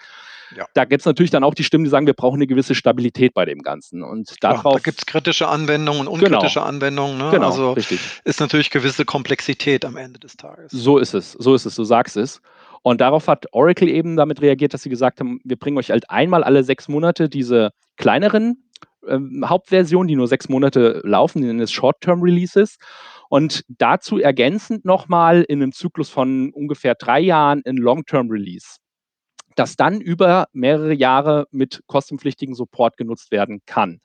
Ja. 0.56 0.66
Da 0.74 0.84
gibt 0.84 1.00
es 1.00 1.06
natürlich 1.06 1.30
dann 1.30 1.44
auch 1.44 1.54
die 1.54 1.64
Stimmen, 1.64 1.84
die 1.84 1.90
sagen, 1.90 2.06
wir 2.06 2.14
brauchen 2.14 2.36
eine 2.36 2.46
gewisse 2.46 2.74
Stabilität 2.74 3.34
bei 3.34 3.44
dem 3.44 3.62
Ganzen. 3.62 4.02
Und 4.02 4.34
darauf, 4.40 4.64
ja, 4.64 4.72
da 4.72 4.78
gibt 4.78 4.98
es 4.98 5.06
kritische 5.06 5.48
Anwendungen 5.48 6.08
und 6.08 6.18
genau. 6.18 6.38
unkritische 6.38 6.60
genau. 6.60 6.68
Anwendungen. 6.68 7.18
Ne? 7.18 7.30
Genau, 7.30 7.46
also 7.46 7.72
richtig. 7.72 8.00
ist 8.24 8.40
natürlich 8.40 8.70
gewisse 8.70 9.04
Komplexität 9.04 9.84
am 9.84 9.96
Ende 9.96 10.18
des 10.18 10.36
Tages. 10.36 10.72
So 10.72 10.98
ist 10.98 11.14
es, 11.14 11.32
so 11.32 11.54
ist 11.54 11.66
es, 11.66 11.76
du 11.76 11.84
sagst 11.84 12.16
es. 12.16 12.40
Und 12.82 13.00
darauf 13.00 13.28
hat 13.28 13.46
Oracle 13.52 13.88
eben 13.88 14.16
damit 14.16 14.40
reagiert, 14.40 14.74
dass 14.74 14.82
sie 14.82 14.88
gesagt 14.88 15.20
haben, 15.20 15.40
wir 15.44 15.56
bringen 15.56 15.76
euch 15.76 15.90
halt 15.90 16.08
einmal 16.10 16.42
alle 16.42 16.64
sechs 16.64 16.88
Monate 16.88 17.28
diese 17.28 17.70
kleineren 17.96 18.64
ähm, 19.06 19.44
Hauptversionen, 19.46 20.08
die 20.08 20.16
nur 20.16 20.28
sechs 20.28 20.48
Monate 20.48 21.00
laufen, 21.04 21.40
die 21.40 21.46
nennen 21.46 21.60
es 21.60 21.72
Short-Term-Releases. 21.72 22.78
Und 23.30 23.64
dazu 23.68 24.18
ergänzend 24.18 24.84
nochmal 24.84 25.42
in 25.48 25.62
einem 25.62 25.72
Zyklus 25.72 26.10
von 26.10 26.52
ungefähr 26.52 26.94
drei 26.94 27.20
Jahren 27.20 27.62
ein 27.64 27.78
Long-Term-Release 27.78 28.76
das 29.60 29.76
dann 29.76 30.00
über 30.00 30.46
mehrere 30.52 30.94
Jahre 30.94 31.46
mit 31.50 31.82
kostenpflichtigen 31.86 32.54
Support 32.54 32.96
genutzt 32.96 33.30
werden 33.30 33.60
kann. 33.66 34.00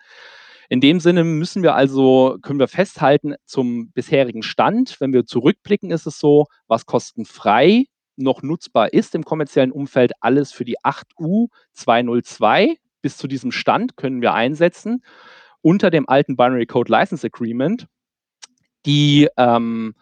In 0.68 0.82
dem 0.82 1.00
Sinne 1.00 1.24
müssen 1.24 1.64
wir 1.64 1.76
also, 1.76 2.38
können 2.42 2.60
wir 2.60 2.68
festhalten 2.68 3.36
zum 3.46 3.92
bisherigen 3.92 4.42
Stand. 4.42 5.00
Wenn 5.00 5.14
wir 5.14 5.26
zurückblicken, 5.26 5.92
ist 5.92 6.08
es 6.08 6.20
so, 6.20 6.48
was 6.68 6.86
kostenfrei 6.86 7.86
noch 8.18 8.42
nutzbar 8.42 8.92
ist 8.94 9.14
im 9.14 9.24
kommerziellen 9.24 9.72
Umfeld, 9.72 10.14
alles 10.22 10.52
für 10.52 10.66
die 10.66 10.80
8U 10.80 11.48
202 11.74 12.76
bis 13.02 13.18
zu 13.18 13.28
diesem 13.28 13.52
Stand 13.52 13.98
können 13.98 14.22
wir 14.22 14.34
einsetzen 14.34 15.04
unter 15.62 15.90
dem 15.90 16.08
alten 16.10 16.36
Binary 16.36 16.66
Code 16.66 16.92
License 16.92 17.28
Agreement. 17.28 17.88
Die 18.86 19.28
ähm, 19.38 19.96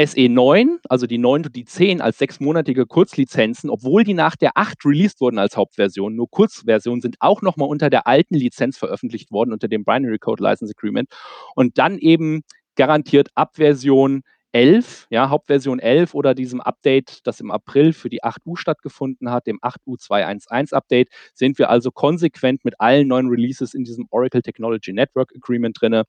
SE9, 0.00 0.78
also 0.88 1.06
die 1.06 1.18
9 1.18 1.44
und 1.44 1.56
die 1.56 1.64
10 1.64 2.00
als 2.00 2.18
sechsmonatige 2.18 2.86
Kurzlizenzen, 2.86 3.70
obwohl 3.70 4.04
die 4.04 4.14
nach 4.14 4.36
der 4.36 4.52
8 4.54 4.84
released 4.84 5.20
wurden 5.20 5.38
als 5.38 5.56
Hauptversion, 5.56 6.16
nur 6.16 6.30
Kurzversionen 6.30 7.02
sind 7.02 7.16
auch 7.20 7.42
nochmal 7.42 7.68
unter 7.68 7.90
der 7.90 8.06
alten 8.06 8.34
Lizenz 8.34 8.78
veröffentlicht 8.78 9.30
worden, 9.30 9.52
unter 9.52 9.68
dem 9.68 9.84
Binary 9.84 10.18
Code 10.18 10.42
License 10.42 10.72
Agreement. 10.76 11.08
Und 11.54 11.78
dann 11.78 11.98
eben 11.98 12.42
garantiert 12.74 13.28
ab 13.34 13.56
Version 13.56 14.22
11, 14.52 15.06
ja, 15.10 15.30
Hauptversion 15.30 15.78
11 15.78 16.14
oder 16.14 16.34
diesem 16.34 16.60
Update, 16.60 17.20
das 17.24 17.40
im 17.40 17.50
April 17.50 17.92
für 17.92 18.10
die 18.10 18.22
8U 18.22 18.56
stattgefunden 18.56 19.30
hat, 19.30 19.46
dem 19.46 19.58
8U 19.60 19.98
211 19.98 20.72
Update, 20.72 21.08
sind 21.34 21.58
wir 21.58 21.70
also 21.70 21.90
konsequent 21.90 22.64
mit 22.64 22.78
allen 22.78 23.08
neuen 23.08 23.28
Releases 23.28 23.72
in 23.72 23.84
diesem 23.84 24.06
Oracle 24.10 24.42
Technology 24.42 24.92
Network 24.92 25.32
Agreement 25.34 25.80
drin 25.80 26.02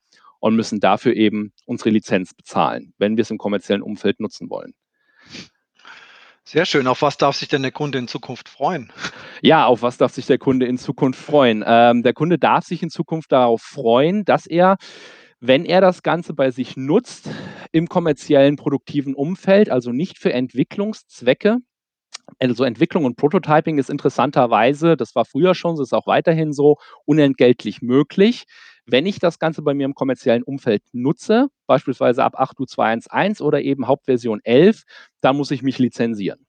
und 0.43 0.57
müssen 0.57 0.81
dafür 0.81 1.15
eben 1.15 1.53
unsere 1.65 1.89
Lizenz 1.89 2.33
bezahlen, 2.33 2.93
wenn 2.97 3.15
wir 3.15 3.21
es 3.21 3.31
im 3.31 3.37
kommerziellen 3.37 3.81
Umfeld 3.81 4.19
nutzen 4.19 4.49
wollen. 4.49 4.73
Sehr 6.43 6.65
schön. 6.65 6.85
Auf 6.87 7.01
was 7.01 7.15
darf 7.15 7.37
sich 7.37 7.47
denn 7.47 7.61
der 7.61 7.71
Kunde 7.71 7.97
in 7.97 8.09
Zukunft 8.09 8.49
freuen? 8.49 8.91
Ja, 9.41 9.65
auf 9.65 9.81
was 9.83 9.95
darf 9.95 10.11
sich 10.11 10.25
der 10.25 10.39
Kunde 10.39 10.65
in 10.65 10.77
Zukunft 10.77 11.17
freuen? 11.17 11.63
Ähm, 11.65 12.03
der 12.03 12.11
Kunde 12.11 12.37
darf 12.37 12.65
sich 12.65 12.83
in 12.83 12.89
Zukunft 12.89 13.31
darauf 13.31 13.61
freuen, 13.61 14.25
dass 14.25 14.45
er, 14.45 14.75
wenn 15.39 15.63
er 15.63 15.79
das 15.79 16.03
Ganze 16.03 16.33
bei 16.33 16.51
sich 16.51 16.75
nutzt, 16.75 17.29
im 17.71 17.87
kommerziellen 17.87 18.57
produktiven 18.57 19.15
Umfeld, 19.15 19.69
also 19.69 19.93
nicht 19.93 20.19
für 20.19 20.33
Entwicklungszwecke, 20.33 21.59
also 22.39 22.65
Entwicklung 22.65 23.05
und 23.05 23.15
Prototyping 23.15 23.77
ist 23.77 23.89
interessanterweise, 23.89 24.97
das 24.97 25.15
war 25.15 25.23
früher 25.23 25.55
schon, 25.55 25.77
das 25.77 25.87
ist 25.87 25.93
auch 25.93 26.07
weiterhin 26.07 26.51
so, 26.51 26.75
unentgeltlich 27.05 27.81
möglich. 27.81 28.43
Wenn 28.85 29.05
ich 29.05 29.19
das 29.19 29.39
Ganze 29.39 29.61
bei 29.61 29.73
mir 29.73 29.85
im 29.85 29.95
kommerziellen 29.95 30.43
Umfeld 30.43 30.83
nutze, 30.91 31.47
beispielsweise 31.67 32.23
ab 32.23 32.39
8.211 32.39 33.41
oder 33.41 33.61
eben 33.61 33.87
Hauptversion 33.87 34.41
11, 34.43 34.83
dann 35.21 35.37
muss 35.37 35.51
ich 35.51 35.63
mich 35.63 35.79
lizenzieren. 35.79 36.45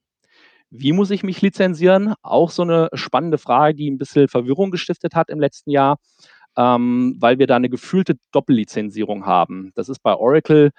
Wie 0.70 0.92
muss 0.92 1.10
ich 1.10 1.22
mich 1.22 1.40
lizenzieren? 1.40 2.14
Auch 2.22 2.50
so 2.50 2.62
eine 2.62 2.88
spannende 2.94 3.38
Frage, 3.38 3.76
die 3.76 3.88
ein 3.90 3.98
bisschen 3.98 4.26
Verwirrung 4.26 4.72
gestiftet 4.72 5.14
hat 5.14 5.30
im 5.30 5.38
letzten 5.38 5.70
Jahr, 5.70 5.98
ähm, 6.56 7.16
weil 7.20 7.38
wir 7.38 7.46
da 7.46 7.56
eine 7.56 7.68
gefühlte 7.68 8.16
Doppellizenzierung 8.32 9.24
haben. 9.26 9.70
Das 9.76 9.88
ist 9.88 10.00
bei 10.02 10.14
Oracle 10.16 10.72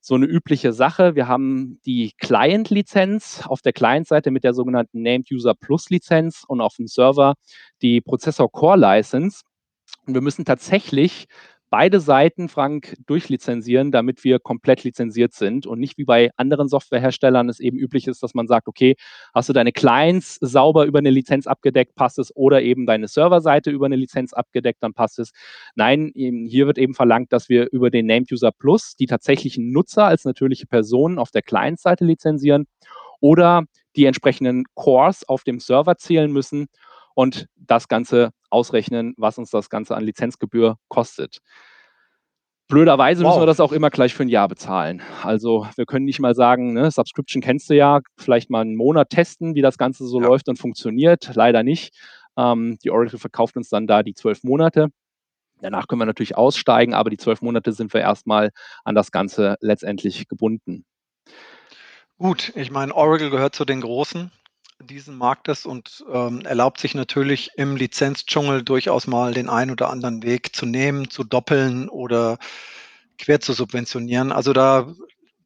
so 0.00 0.14
eine 0.14 0.26
übliche 0.26 0.72
Sache. 0.72 1.14
Wir 1.14 1.28
haben 1.28 1.80
die 1.84 2.12
Client-Lizenz 2.18 3.42
auf 3.46 3.60
der 3.60 3.72
Client-Seite 3.72 4.30
mit 4.30 4.44
der 4.44 4.54
sogenannten 4.54 5.02
Named 5.02 5.30
User 5.30 5.54
Plus 5.54 5.90
Lizenz 5.90 6.44
und 6.46 6.60
auf 6.60 6.76
dem 6.76 6.86
Server 6.86 7.34
die 7.82 8.00
Prozessor 8.00 8.50
Core 8.50 8.78
License. 8.78 9.42
Wir 10.14 10.20
müssen 10.20 10.44
tatsächlich 10.44 11.26
beide 11.70 12.00
Seiten, 12.00 12.48
Frank, 12.48 12.96
durchlizenzieren, 13.06 13.92
damit 13.92 14.24
wir 14.24 14.40
komplett 14.40 14.82
lizenziert 14.82 15.32
sind 15.32 15.66
und 15.66 15.78
nicht 15.78 15.96
wie 15.98 16.04
bei 16.04 16.30
anderen 16.36 16.68
Softwareherstellern 16.68 17.48
es 17.48 17.60
eben 17.60 17.78
üblich 17.78 18.08
ist, 18.08 18.22
dass 18.22 18.34
man 18.34 18.48
sagt, 18.48 18.66
okay, 18.66 18.96
hast 19.32 19.48
du 19.48 19.52
deine 19.52 19.72
Clients 19.72 20.36
sauber 20.40 20.84
über 20.84 20.98
eine 20.98 21.10
Lizenz 21.10 21.46
abgedeckt, 21.46 21.94
passt 21.94 22.18
es, 22.18 22.34
oder 22.34 22.60
eben 22.62 22.86
deine 22.86 23.06
Serverseite 23.06 23.70
über 23.70 23.86
eine 23.86 23.96
Lizenz 23.96 24.32
abgedeckt, 24.32 24.82
dann 24.82 24.94
passt 24.94 25.20
es. 25.20 25.30
Nein, 25.76 26.10
hier 26.14 26.66
wird 26.66 26.78
eben 26.78 26.94
verlangt, 26.94 27.32
dass 27.32 27.48
wir 27.48 27.70
über 27.70 27.90
den 27.90 28.06
Named 28.06 28.32
User 28.32 28.50
Plus 28.50 28.96
die 28.96 29.06
tatsächlichen 29.06 29.70
Nutzer 29.70 30.04
als 30.04 30.24
natürliche 30.24 30.66
Personen 30.66 31.18
auf 31.18 31.30
der 31.30 31.42
Client-Seite 31.42 32.04
lizenzieren 32.04 32.66
oder 33.20 33.64
die 33.96 34.06
entsprechenden 34.06 34.64
Cores 34.74 35.28
auf 35.28 35.44
dem 35.44 35.60
Server 35.60 35.96
zählen 35.96 36.32
müssen 36.32 36.66
und 37.14 37.46
das 37.56 37.86
Ganze 37.88 38.30
ausrechnen, 38.50 39.14
was 39.16 39.38
uns 39.38 39.50
das 39.50 39.70
Ganze 39.70 39.96
an 39.96 40.04
Lizenzgebühr 40.04 40.76
kostet. 40.88 41.38
Blöderweise 42.68 43.24
wow. 43.24 43.30
müssen 43.30 43.42
wir 43.42 43.46
das 43.46 43.58
auch 43.58 43.72
immer 43.72 43.90
gleich 43.90 44.14
für 44.14 44.22
ein 44.22 44.28
Jahr 44.28 44.46
bezahlen. 44.46 45.02
Also 45.24 45.66
wir 45.74 45.86
können 45.86 46.04
nicht 46.04 46.20
mal 46.20 46.36
sagen, 46.36 46.72
ne, 46.72 46.90
Subscription 46.90 47.42
kennst 47.42 47.68
du 47.68 47.74
ja, 47.74 48.00
vielleicht 48.16 48.48
mal 48.48 48.60
einen 48.60 48.76
Monat 48.76 49.10
testen, 49.10 49.56
wie 49.56 49.62
das 49.62 49.76
Ganze 49.76 50.06
so 50.06 50.20
ja. 50.20 50.28
läuft 50.28 50.48
und 50.48 50.56
funktioniert. 50.56 51.32
Leider 51.34 51.64
nicht. 51.64 51.92
Ähm, 52.36 52.78
die 52.84 52.90
Oracle 52.90 53.18
verkauft 53.18 53.56
uns 53.56 53.68
dann 53.70 53.88
da 53.88 54.04
die 54.04 54.14
zwölf 54.14 54.44
Monate. 54.44 54.88
Danach 55.60 55.88
können 55.88 56.00
wir 56.00 56.06
natürlich 56.06 56.36
aussteigen, 56.36 56.94
aber 56.94 57.10
die 57.10 57.16
zwölf 57.16 57.42
Monate 57.42 57.72
sind 57.72 57.92
wir 57.92 58.00
erstmal 58.00 58.50
an 58.84 58.94
das 58.94 59.10
Ganze 59.10 59.56
letztendlich 59.60 60.28
gebunden. 60.28 60.84
Gut, 62.18 62.52
ich 62.54 62.70
meine, 62.70 62.94
Oracle 62.94 63.30
gehört 63.30 63.54
zu 63.54 63.64
den 63.64 63.80
Großen 63.80 64.30
diesen 64.80 65.16
Marktes 65.16 65.66
und 65.66 66.04
ähm, 66.12 66.40
erlaubt 66.42 66.80
sich 66.80 66.94
natürlich 66.94 67.50
im 67.56 67.76
Lizenzdschungel 67.76 68.62
durchaus 68.62 69.06
mal 69.06 69.34
den 69.34 69.48
einen 69.48 69.70
oder 69.70 69.90
anderen 69.90 70.22
Weg 70.22 70.54
zu 70.54 70.66
nehmen, 70.66 71.10
zu 71.10 71.24
doppeln 71.24 71.88
oder 71.88 72.38
quer 73.18 73.40
zu 73.40 73.52
subventionieren. 73.52 74.32
Also 74.32 74.52
da 74.52 74.92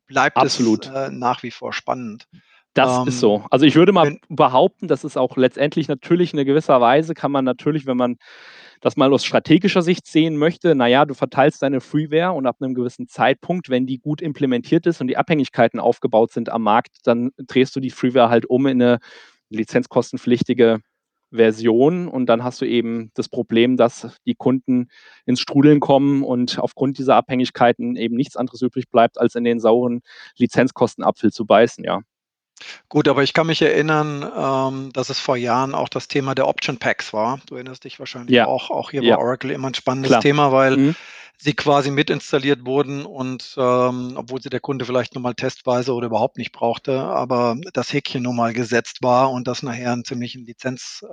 bleibt 0.07 0.37
Absolut. 0.37 0.87
es 0.87 0.93
äh, 0.93 1.11
nach 1.11 1.43
wie 1.43 1.51
vor 1.51 1.73
spannend. 1.73 2.29
Das 2.75 2.99
ähm, 2.99 3.09
ist 3.09 3.21
so. 3.21 3.45
Also 3.51 3.67
ich 3.67 3.77
würde 3.77 3.93
mal 3.93 4.07
wenn, 4.07 4.21
behaupten, 4.29 4.89
dass 4.89 5.05
es 5.05 5.17
auch 5.17 5.37
letztendlich 5.37 5.89
natürlich 5.89 6.35
in 6.35 6.45
gewisser 6.45 6.81
Weise 6.81 7.15
kann 7.15 7.33
man 7.33 7.45
natürlich, 7.45 7.87
wenn 7.87 7.97
man 7.97 8.17
das 8.81 8.97
mal 8.97 9.13
aus 9.13 9.25
strategischer 9.25 9.83
Sicht 9.83 10.07
sehen 10.07 10.37
möchte, 10.37 10.75
naja, 10.75 11.05
du 11.05 11.15
verteilst 11.15 11.63
deine 11.63 11.81
Freeware 11.81 12.33
und 12.33 12.47
ab 12.47 12.57
einem 12.61 12.75
gewissen 12.75 13.09
Zeitpunkt, 13.09 13.71
wenn 13.71 13.87
die 13.87 13.99
gut 13.99 14.23
implementiert 14.23 14.87
ist 14.87 15.01
und 15.01 15.09
die 15.09 15.17
Abhängigkeiten 15.17 15.81
aufgebaut 15.81 16.33
sind 16.33 16.49
am 16.51 16.63
Markt, 16.63 16.99
dann 17.05 17.31
drehst 17.39 17.75
du 17.77 17.81
die 17.81 17.91
Freeware 17.91 18.31
halt 18.31 18.47
um 18.47 18.67
in 18.67 18.81
eine 18.83 18.99
lizenzkostenpflichtige 19.51 20.81
Version 21.33 22.09
und 22.09 22.27
dann 22.27 22.45
hast 22.45 22.61
du 22.61 22.65
eben 22.65 23.11
das 23.15 23.29
Problem, 23.29 23.77
dass 23.77 24.17
die 24.27 24.35
Kunden 24.35 24.89
ins 25.27 25.41
Strudeln 25.41 25.81
kommen 25.81 26.23
und 26.23 26.59
aufgrund 26.61 26.99
dieser 26.99 27.17
Abhängigkeiten 27.17 27.97
eben 27.97 28.15
nichts 28.15 28.37
anderes 28.37 28.63
übrig 28.63 28.89
bleibt, 28.91 29.19
als 29.19 29.35
in 29.35 29.45
den 29.45 29.59
sauren 29.61 30.03
Lizenzkostenapfel 30.37 31.33
zu 31.33 31.45
beißen, 31.47 31.85
ja. 31.85 32.01
Gut, 32.89 33.09
aber 33.09 33.23
ich 33.23 33.33
kann 33.33 33.47
mich 33.47 33.61
erinnern, 33.63 34.23
ähm, 34.37 34.93
dass 34.93 35.11
es 35.11 35.19
vor 35.19 35.37
Jahren 35.37 35.75
auch 35.75 35.89
das 35.89 36.09
Thema 36.09 36.35
der 36.35 36.47
Option 36.47 36.79
Packs 36.79 37.13
war. 37.13 37.41
Du 37.47 37.57
erinnerst 37.57 37.85
dich 37.85 37.99
wahrscheinlich 37.99 38.35
Ja, 38.35 38.47
auch, 38.47 38.71
auch 38.71 38.91
hier 38.91 39.03
ja, 39.03 39.17
bei 39.17 39.23
Oracle 39.23 39.51
immer 39.51 39.69
ein 39.69 39.75
spannendes 39.75 40.11
klar. 40.11 40.23
Thema, 40.23 40.53
weil 40.53 40.77
Mhm. 40.77 40.95
sie 41.37 41.55
quasi 41.55 41.91
mitinstalliert 41.91 42.65
wurden 42.65 43.05
und 43.05 43.55
ähm, 43.59 44.15
obwohl 44.17 44.41
sie 44.41 44.51
der 44.51 44.61
Kunde 44.61 44.85
vielleicht 44.85 45.15
nur 45.15 45.23
mal 45.23 45.35
testweise 45.35 45.93
oder 45.93 46.07
überhaupt 46.07 46.39
nicht 46.39 46.53
brauchte, 46.53 47.03
aber 47.03 47.57
das 47.73 47.93
Häkchen 47.93 48.23
nun 48.23 48.37
mal 48.37 48.53
gesetzt 48.53 49.03
war 49.03 49.31
und 49.33 49.49
das 49.49 49.63
nachher 49.63 49.93
einen 49.93 50.05
ziemlichen 50.05 50.47
Lizenzkosten 50.47 51.09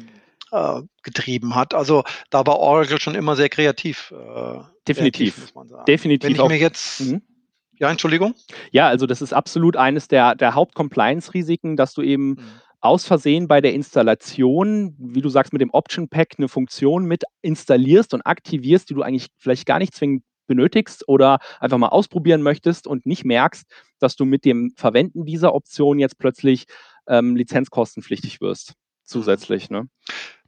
ähm, 0.00 0.08
äh, 0.52 0.82
getrieben 1.02 1.54
hat. 1.56 1.74
Also 1.74 2.04
da 2.30 2.46
war 2.46 2.58
Oracle 2.60 3.00
schon 3.00 3.16
immer 3.16 3.34
sehr 3.34 3.48
kreativ, 3.48 4.12
äh, 4.12 4.14
kreativ, 4.14 4.68
Definitiv. 4.86 5.38
muss 5.38 5.54
man 5.54 5.68
sagen. 5.68 5.82
Wenn 5.86 5.94
Definitiv 5.94 6.30
ich 6.30 6.40
auch. 6.40 6.48
mir 6.48 6.58
jetzt, 6.58 7.00
Mhm. 7.00 7.22
Ja, 7.78 7.90
Entschuldigung. 7.90 8.34
Ja, 8.70 8.88
also 8.88 9.06
das 9.06 9.22
ist 9.22 9.32
absolut 9.32 9.76
eines 9.76 10.08
der, 10.08 10.34
der 10.34 10.54
Haupt-Compliance-Risiken, 10.54 11.76
dass 11.76 11.94
du 11.94 12.02
eben 12.02 12.28
Mhm. 12.30 12.44
aus 12.80 13.04
Versehen 13.04 13.48
bei 13.48 13.60
der 13.60 13.74
Installation, 13.74 14.94
wie 14.98 15.22
du 15.22 15.28
sagst, 15.28 15.52
mit 15.52 15.60
dem 15.60 15.70
Option 15.70 16.08
Pack 16.08 16.34
eine 16.38 16.48
Funktion 16.48 17.04
mit 17.04 17.24
installierst 17.42 18.14
und 18.14 18.22
aktivierst, 18.22 18.88
die 18.90 18.94
du 18.94 19.02
eigentlich 19.02 19.28
vielleicht 19.38 19.66
gar 19.66 19.78
nicht 19.78 19.94
zwingend 19.94 20.22
benötigst 20.46 21.08
oder 21.08 21.38
einfach 21.58 21.78
mal 21.78 21.88
ausprobieren 21.88 22.42
möchtest 22.42 22.86
und 22.86 23.04
nicht 23.04 23.24
merkst, 23.24 23.64
dass 23.98 24.14
du 24.14 24.24
mit 24.24 24.44
dem 24.44 24.72
Verwenden 24.76 25.24
dieser 25.24 25.54
Option 25.54 25.98
jetzt 25.98 26.18
plötzlich 26.18 26.66
ähm, 27.08 27.34
lizenzkostenpflichtig 27.34 28.40
wirst. 28.40 28.74
Zusätzlich, 29.04 29.70
ne? 29.70 29.88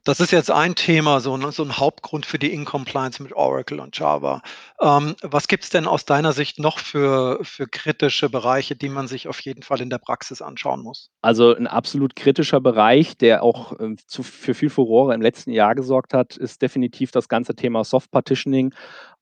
Das 0.03 0.19
ist 0.19 0.31
jetzt 0.31 0.51
ein 0.51 0.75
Thema, 0.75 1.19
so, 1.19 1.35
ne, 1.37 1.51
so 1.51 1.63
ein 1.63 1.77
Hauptgrund 1.77 2.25
für 2.25 2.39
die 2.39 2.53
Incompliance 2.53 3.21
mit 3.21 3.33
Oracle 3.33 3.79
und 3.79 3.97
Java. 3.97 4.41
Ähm, 4.81 5.15
was 5.21 5.47
gibt 5.47 5.63
es 5.63 5.69
denn 5.69 5.87
aus 5.87 6.05
deiner 6.05 6.33
Sicht 6.33 6.59
noch 6.59 6.79
für, 6.79 7.39
für 7.43 7.67
kritische 7.67 8.29
Bereiche, 8.29 8.75
die 8.75 8.89
man 8.89 9.07
sich 9.07 9.27
auf 9.27 9.39
jeden 9.41 9.63
Fall 9.63 9.81
in 9.81 9.89
der 9.89 9.97
Praxis 9.97 10.41
anschauen 10.41 10.81
muss? 10.81 11.09
Also 11.21 11.55
ein 11.55 11.67
absolut 11.67 12.15
kritischer 12.15 12.61
Bereich, 12.61 13.17
der 13.17 13.43
auch 13.43 13.79
äh, 13.79 13.95
zu, 14.05 14.23
für 14.23 14.53
viel 14.53 14.69
Furore 14.69 15.13
im 15.13 15.21
letzten 15.21 15.51
Jahr 15.51 15.75
gesorgt 15.75 16.13
hat, 16.13 16.37
ist 16.37 16.61
definitiv 16.61 17.11
das 17.11 17.27
ganze 17.27 17.55
Thema 17.55 17.83
Soft 17.83 18.11
Partitioning. 18.11 18.73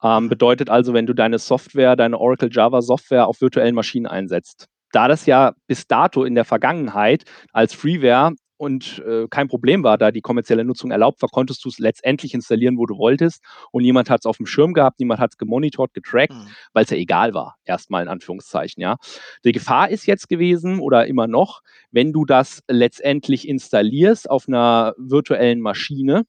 Ähm, 0.03 0.29
bedeutet 0.29 0.69
also, 0.69 0.93
wenn 0.93 1.05
du 1.05 1.13
deine 1.13 1.39
Software, 1.39 1.95
deine 1.95 2.19
Oracle 2.19 2.49
Java 2.51 2.81
Software 2.81 3.27
auf 3.27 3.41
virtuellen 3.41 3.75
Maschinen 3.75 4.05
einsetzt. 4.05 4.67
Da 4.91 5.07
das 5.07 5.25
ja 5.25 5.53
bis 5.67 5.87
dato 5.87 6.23
in 6.23 6.35
der 6.35 6.45
Vergangenheit 6.45 7.23
als 7.51 7.73
Freeware 7.73 8.33
und 8.57 9.03
äh, 9.07 9.27
kein 9.29 9.47
Problem 9.47 9.83
war, 9.83 9.97
da 9.97 10.11
die 10.11 10.21
kommerzielle 10.21 10.65
Nutzung 10.65 10.91
erlaubt 10.91 11.21
war, 11.21 11.29
konntest 11.29 11.63
du 11.65 11.69
es 11.69 11.79
letztendlich 11.79 12.33
installieren, 12.33 12.77
wo 12.77 12.85
du 12.85 12.97
wolltest. 12.97 13.43
Und 13.71 13.83
niemand 13.83 14.09
hat 14.09 14.21
es 14.21 14.25
auf 14.25 14.37
dem 14.37 14.45
Schirm 14.47 14.73
gehabt, 14.73 14.99
niemand 14.99 15.19
hat 15.19 15.31
es 15.33 15.37
gemonitort, 15.37 15.93
getrackt 15.93 16.33
Mhm. 16.33 16.47
weil 16.73 16.83
es 16.85 16.89
ja 16.89 16.97
egal 16.97 17.33
war, 17.33 17.55
erstmal 17.65 18.03
in 18.03 18.09
Anführungszeichen, 18.09 18.81
ja. 18.81 18.97
Die 19.45 19.51
Gefahr 19.51 19.89
ist 19.89 20.05
jetzt 20.07 20.29
gewesen 20.29 20.79
oder 20.79 21.07
immer 21.07 21.27
noch, 21.27 21.61
wenn 21.91 22.13
du 22.13 22.25
das 22.25 22.61
letztendlich 22.67 23.47
installierst 23.47 24.29
auf 24.29 24.47
einer 24.47 24.93
virtuellen 24.97 25.61
Maschine, 25.61 26.23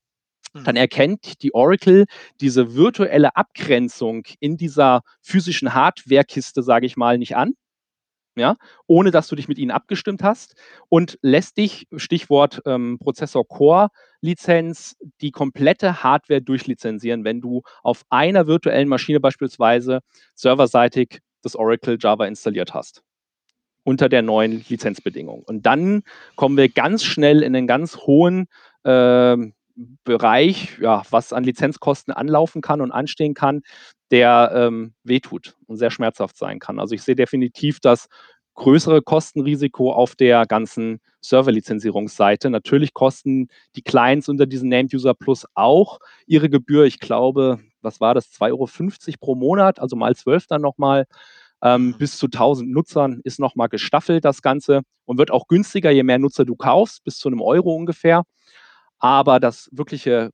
dann 0.65 0.77
Mhm. 0.77 0.81
erkennt 0.81 1.43
die 1.43 1.55
Oracle 1.55 2.07
diese 2.41 2.75
virtuelle 2.75 3.37
Abgrenzung 3.37 4.25
in 4.41 4.57
dieser 4.57 5.03
physischen 5.23 5.75
Hardware-Kiste, 5.75 6.63
sage 6.63 6.87
ich 6.87 6.97
mal, 6.97 7.19
nicht 7.19 7.37
an. 7.37 7.55
Ja, 8.39 8.57
ohne 8.87 9.11
dass 9.11 9.29
du 9.29 9.37
dich 9.37 9.49
mit 9.49 9.59
ihnen 9.59 9.71
abgestimmt 9.71 10.23
hast 10.23 10.55
und 10.89 11.19
lässt 11.23 11.57
dich, 11.57 11.87
Stichwort 11.97 12.63
ähm, 12.67 12.99
Prozessor 12.99 13.47
Core 13.47 13.89
Lizenz, 14.21 14.97
die 15.21 15.31
komplette 15.31 16.03
Hardware 16.03 16.43
durchlizenzieren, 16.43 17.25
wenn 17.25 17.41
du 17.41 17.63
auf 17.83 18.03
einer 18.11 18.47
virtuellen 18.47 18.89
Maschine 18.89 19.21
beispielsweise 19.21 20.01
serverseitig 20.35 21.21
das 21.43 21.57
Oracle 21.57 21.99
Java 22.01 22.27
installiert 22.27 22.75
hast 22.75 23.03
unter 23.85 24.11
der 24.11 24.21
neuen 24.21 24.65
Lizenzbedingung. 24.69 25.43
Und 25.45 25.65
dann 25.65 26.03
kommen 26.37 26.59
wir 26.59 26.69
ganz 26.69 27.03
schnell 27.05 27.43
in 27.43 27.57
einen 27.57 27.67
ganz 27.67 27.97
hohen 27.97 28.47
ähm, 28.85 29.55
Bereich, 30.05 30.79
ja, 30.81 31.03
was 31.11 31.33
an 31.33 31.45
Lizenzkosten 31.45 32.13
anlaufen 32.13 32.63
kann 32.63 32.81
und 32.81 32.91
anstehen 32.91 33.35
kann, 33.35 33.63
der 34.11 34.51
ähm, 34.55 34.95
wehtut 35.05 35.57
und 35.67 35.77
sehr 35.77 35.91
schmerzhaft 35.91 36.37
sein 36.37 36.59
kann. 36.59 36.81
Also 36.81 36.95
ich 36.95 37.03
sehe 37.03 37.15
definitiv 37.15 37.79
das 37.81 38.07
größere 38.55 39.03
Kostenrisiko 39.03 39.93
auf 39.93 40.17
der 40.17 40.45
ganzen 40.47 41.01
Server-Lizenzierungsseite. 41.21 42.51
Natürlich 42.51 42.93
kosten 42.93 43.49
die 43.77 43.83
Clients 43.83 44.29
unter 44.29 44.47
diesem 44.47 44.69
Named 44.69 44.93
User 44.95 45.15
Plus 45.15 45.47
auch 45.55 46.01
ihre 46.27 46.51
Gebühr. 46.51 46.85
Ich 46.85 46.99
glaube, 46.99 47.61
was 47.83 48.01
war 48.01 48.15
das? 48.15 48.33
2,50 48.33 48.49
Euro 48.51 49.17
pro 49.21 49.35
Monat, 49.37 49.79
also 49.79 49.95
mal 49.95 50.15
12 50.17 50.47
dann 50.49 50.63
nochmal. 50.63 51.07
Ähm, 51.63 51.95
bis 51.99 52.19
zu 52.19 52.27
1000 52.27 52.71
Nutzern 52.71 53.21
ist 53.25 53.41
nochmal 53.41 53.69
gestaffelt 53.69 54.25
das 54.25 54.43
Ganze 54.43 54.83
und 55.07 55.19
wird 55.19 55.33
auch 55.33 55.49
günstiger, 55.49 55.91
je 55.91 56.05
mehr 56.05 56.19
Nutzer 56.19 56.45
du 56.45 56.55
kaufst, 56.55 57.03
bis 57.05 57.19
zu 57.19 57.29
einem 57.29 57.41
Euro 57.41 57.75
ungefähr. 57.75 58.23
Aber 59.01 59.41
das 59.41 59.69
wirkliche 59.73 60.31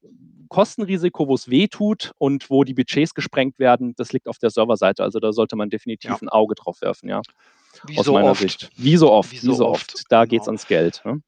Kostenrisiko, 0.48 1.29
wo 1.29 1.35
es 1.35 1.48
weh 1.50 1.68
tut 1.68 2.12
und 2.18 2.48
wo 2.50 2.64
die 2.64 2.74
Budgets 2.74 3.14
gesprengt 3.14 3.59
werden, 3.59 3.94
das 3.96 4.12
liegt 4.12 4.29
auf 4.29 4.38
der 4.38 4.50
Serverseite. 4.50 5.03
Also 5.03 5.18
da 5.20 5.33
sollte 5.33 5.57
man 5.57 5.70
definitiv 5.70 6.11
Ja. 6.11 6.16
ein 6.22 6.29
Auge 6.29 6.55
drauf 6.55 6.81
werfen, 6.81 7.09
ja, 7.09 7.22
Wie 7.87 7.98
aus 7.98 8.07
so 8.07 8.12
meiner 8.14 8.31
oft. 8.31 8.40
Sicht. 8.40 8.70
Wie 8.77 8.96
so 8.96 9.11
oft, 9.11 9.33
Wie 9.33 9.42
wie 9.42 9.46
so 9.46 9.55
so 9.55 9.66
oft, 9.68 9.94
oft. 9.94 10.05
Da 10.11 10.24
genau. 10.24 10.44
ans 10.46 10.66
Geld. 10.66 11.03
Ne? 11.05 11.20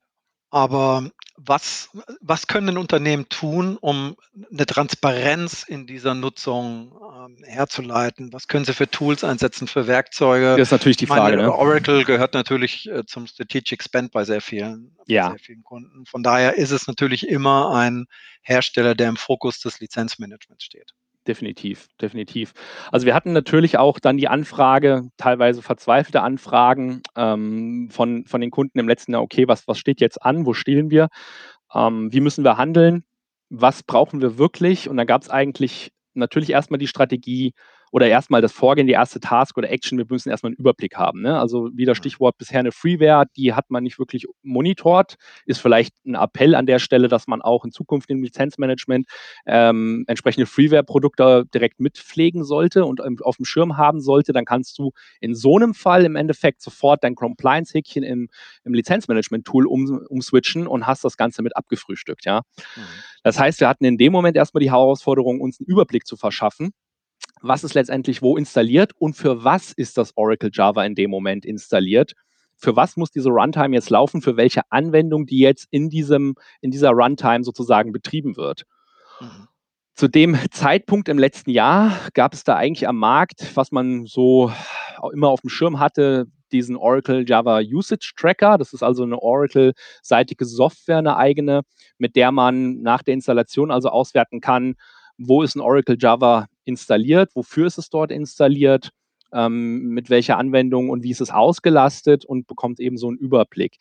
Aber 0.51 1.11
was, 1.37 1.91
was 2.21 2.47
können 2.47 2.69
denn 2.69 2.79
Unternehmen 2.79 3.29
tun, 3.29 3.77
um 3.81 4.17
eine 4.51 4.65
Transparenz 4.65 5.65
in 5.65 5.87
dieser 5.87 6.15
Nutzung 6.15 6.97
ähm, 7.15 7.45
herzuleiten? 7.45 8.33
Was 8.33 8.49
können 8.49 8.65
sie 8.65 8.73
für 8.73 8.89
Tools 8.89 9.25
einsetzen, 9.25 9.67
für 9.67 9.87
Werkzeuge? 9.87 10.57
Das 10.57 10.69
ist 10.69 10.73
natürlich 10.73 10.97
die 10.97 11.05
Ich 11.05 11.11
meine, 11.11 11.23
Frage, 11.23 11.37
ne? 11.37 11.53
Oracle 11.53 12.05
gehört 12.05 12.35
natürlich 12.35 12.89
äh, 12.89 13.05
zum 13.05 13.27
Strategic 13.27 13.83
Spend 13.83 14.13
bei 14.13 14.25
sehr 14.25 14.41
vielen, 14.41 14.95
bei 14.97 15.05
Ja. 15.09 15.31
sehr 15.31 15.39
vielen 15.41 15.63
Kunden. 15.63 16.07
Von 16.07 16.23
daher 16.23 16.55
ist 16.57 16.71
es 16.71 16.87
natürlich 16.87 17.29
immer 17.29 17.75
ein 17.75 18.07
Hersteller, 18.43 18.95
der 18.95 19.09
im 19.09 19.17
Fokus 19.17 19.61
des 19.61 19.81
Lizenzmanagements 19.81 20.65
steht. 20.65 20.93
Definitiv, 21.27 21.89
definitiv. 22.01 22.53
Also 22.93 23.05
wir 23.05 23.15
hatten 23.15 23.33
natürlich 23.33 23.79
auch 23.79 23.99
dann 23.99 24.17
die 24.17 24.29
Anfrage, 24.29 25.11
teilweise 25.17 25.61
verzweifelte 25.61 26.23
Anfragen 26.23 27.03
ähm, 27.17 27.89
von, 27.91 28.25
von 28.27 28.41
den 28.41 28.51
Kunden 28.51 28.79
im 28.79 28.89
letzten 28.89 29.13
Jahr, 29.13 29.23
okay, 29.23 29.49
was, 29.49 29.67
was 29.67 29.79
steht 29.79 30.01
jetzt 30.01 30.23
an, 30.23 30.47
wo 30.47 30.53
stehen 30.55 30.91
wir, 30.91 31.09
ähm, 31.75 32.13
wie 32.13 32.21
müssen 32.21 32.45
wir 32.45 32.59
handeln, 32.59 33.05
was 33.51 33.83
brauchen 33.83 34.23
wir 34.23 34.39
wirklich? 34.39 34.89
Und 34.89 34.99
da 34.99 35.05
gab 35.05 35.23
es 35.23 35.31
eigentlich 35.31 35.91
natürlich 36.15 36.51
erstmal 36.51 36.79
die 36.79 36.87
Strategie 36.87 37.53
oder 37.97 38.09
erstmal 38.09 38.43
das 38.43 38.53
Vorgehen, 38.53 38.87
die 38.87 38.93
erste 38.93 39.21
Task 39.21 39.57
oder 39.57 39.71
Action, 39.71 39.97
wir 39.97 40.05
müssen 40.11 40.29
erstmal 40.29 40.51
einen 40.51 40.59
Überblick 40.59 40.97
haben. 40.97 41.23
Ne? 41.23 41.41
Also 41.41 41.71
wieder. 41.73 41.95
Stichwort 41.95 42.37
bisher 42.37 42.61
eine 42.61 42.71
Freeware, 42.71 43.25
die 43.39 43.55
hat 43.55 43.71
man 43.71 43.83
nicht 43.83 43.99
wirklich 43.99 44.27
monitort, 44.43 45.15
ist 45.47 45.63
vielleicht 45.63 45.95
ein 46.05 46.15
Appell 46.15 46.55
an 46.55 46.67
der 46.67 46.79
Stelle, 46.79 47.09
dass 47.09 47.27
man 47.27 47.41
auch 47.41 47.65
in 47.65 47.73
Zukunft 47.73 48.11
im 48.11 48.23
Lizenzmanagement 48.23 49.07
ähm, 49.47 50.05
entsprechende 50.09 50.45
Freeware-Produkte 50.45 51.47
direkt 51.55 51.81
mitpflegen 51.81 52.45
sollte 52.45 52.85
und 52.85 53.01
auf 53.25 53.37
dem 53.37 53.47
Schirm 53.47 53.79
haben 53.79 54.03
sollte, 54.03 54.35
dann 54.35 54.45
kannst 54.45 54.79
du 54.79 54.91
in 55.21 55.35
so 55.35 55.57
einem 55.57 55.73
Fall 55.73 56.05
im 56.05 56.17
Endeffekt 56.17 56.61
sofort 56.61 57.03
dein 57.03 57.15
Compliance-Häkchen 57.15 58.03
im, 58.03 58.29
im 58.65 58.75
Lizenzmanagement-Tool 58.75 59.67
um, 59.67 60.05
umswitchen 60.11 60.67
und 60.67 60.87
hast 60.87 61.03
das 61.03 61.17
Ganze 61.17 61.41
mit 61.41 61.57
abgefrühstückt, 61.57 62.27
ja. 62.27 62.43
Mhm. 62.77 62.83
Das 63.23 63.39
heißt, 63.39 63.59
wir 63.61 63.69
hatten 63.69 63.87
in 63.87 63.97
dem 63.97 64.13
Moment 64.13 64.37
erstmal 64.37 64.61
die 64.61 64.71
Herausforderung, 64.71 65.41
uns 65.41 65.59
einen 65.59 65.67
Überblick 65.67 66.07
zu 66.07 66.19
verschaffen. 66.19 66.73
Was 67.43 67.65
ist 67.65 67.75
letztendlich 67.75 68.23
wo 68.23 68.37
installiert 68.37 68.93
und 68.99 69.15
für 69.15 69.45
was 69.45 69.73
ist 69.73 69.99
das 69.99 70.17
Oracle 70.17 70.51
Java 70.53 70.85
in 70.85 70.95
dem 70.95 71.11
Moment 71.11 71.45
installiert? 71.45 72.15
Für 72.57 72.75
was 72.75 72.97
muss 72.97 73.11
diese 73.11 73.29
Runtime 73.29 73.75
jetzt 73.75 73.91
laufen? 73.91 74.23
Für 74.23 74.37
welche 74.37 74.63
Anwendung, 74.71 75.27
die 75.27 75.39
jetzt 75.39 75.67
in, 75.71 75.91
diesem, 75.91 76.35
in 76.61 76.71
dieser 76.71 76.91
Runtime 76.91 77.45
sozusagen 77.45 77.93
betrieben 77.93 78.37
wird? 78.37 78.65
Mhm. 79.21 79.49
Zu 79.95 80.09
dem 80.09 80.37
Zeitpunkt 80.51 81.09
im 81.09 81.19
letzten 81.19 81.51
Jahr 81.51 81.99
gab 82.13 82.35
es 82.35 82.45
da 82.45 82.57
eigentlich 82.57 82.87
am 82.87 82.99
Markt, 82.99 83.53
was 83.55 83.73
man 83.73 84.07
so 84.07 84.53
immer 85.13 85.29
auf 85.29 85.41
dem 85.41 85.49
Schirm 85.49 85.79
hatte, 85.79 86.27
diesen 86.53 86.77
Oracle 86.77 87.25
Java 87.27 87.61
Usage 87.61 88.13
Tracker. 88.17 88.59
Das 88.59 88.73
ist 88.73 88.83
also 88.83 89.03
eine 89.03 89.19
Oracle-seitige 89.19 90.45
Software, 90.45 90.99
eine 90.99 91.17
eigene, 91.17 91.63
mit 91.99 92.17
der 92.17 92.31
man 92.31 92.83
nach 92.83 93.03
der 93.03 93.15
Installation 93.15 93.71
also 93.71 93.89
auswerten 93.89 94.41
kann, 94.41 94.75
wo 95.19 95.43
ist 95.43 95.57
ein 95.57 95.61
Oracle 95.61 95.97
Java 95.99 96.47
installiert, 96.65 97.31
wofür 97.35 97.67
ist 97.67 97.79
es 97.79 97.91
dort 97.91 98.11
installiert, 98.11 98.91
ähm, 99.33 99.89
mit 99.89 100.11
welcher 100.11 100.39
Anwendung 100.39 100.91
und 100.91 101.03
wie 101.03 101.11
ist 101.11 101.21
es 101.21 101.31
ausgelastet 101.31 102.25
und 102.25 102.47
bekommt 102.47 102.81
eben 102.81 102.97
so 102.97 103.09
einen 103.09 103.19
Überblick. 103.19 103.77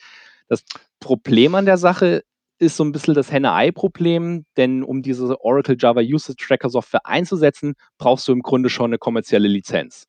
Das 0.48 0.64
Problem 1.00 1.56
an 1.56 1.66
der 1.66 1.78
Sache 1.78 2.24
ist 2.58 2.78
so 2.78 2.84
ein 2.84 2.92
bisschen 2.92 3.14
das 3.14 3.32
Henne-Ei-Problem, 3.32 4.46
denn 4.56 4.84
um 4.84 5.02
diese 5.02 5.42
Oracle 5.42 5.76
Java 5.78 6.02
Usage 6.02 6.46
Tracker 6.48 6.70
Software 6.70 7.06
einzusetzen, 7.06 7.76
brauchst 7.98 8.28
du 8.28 8.32
im 8.32 8.42
Grunde 8.42 8.70
schon 8.70 8.92
eine 8.92 8.98
kommerzielle 8.98 9.48
Lizenz. 9.48 10.08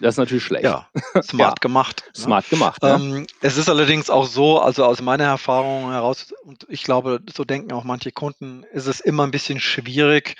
Das 0.00 0.14
ist 0.14 0.18
natürlich 0.18 0.44
schlecht. 0.44 0.64
Ja, 0.64 0.88
smart 1.22 1.58
Ja. 1.58 1.60
gemacht. 1.60 2.04
ne? 2.16 2.22
Smart 2.22 2.48
gemacht. 2.50 2.82
Ne? 2.82 2.94
Ähm, 2.94 3.26
es 3.40 3.56
ist 3.56 3.68
allerdings 3.68 4.10
auch 4.10 4.26
so, 4.26 4.58
also 4.60 4.84
aus 4.84 5.00
meiner 5.00 5.24
Erfahrung 5.24 5.90
heraus, 5.90 6.32
und 6.44 6.66
ich 6.68 6.82
glaube, 6.84 7.20
so 7.34 7.44
denken 7.44 7.72
auch 7.72 7.84
manche 7.84 8.12
Kunden, 8.12 8.64
ist 8.72 8.86
es 8.86 9.00
immer 9.00 9.24
ein 9.26 9.30
bisschen 9.30 9.60
schwierig, 9.60 10.36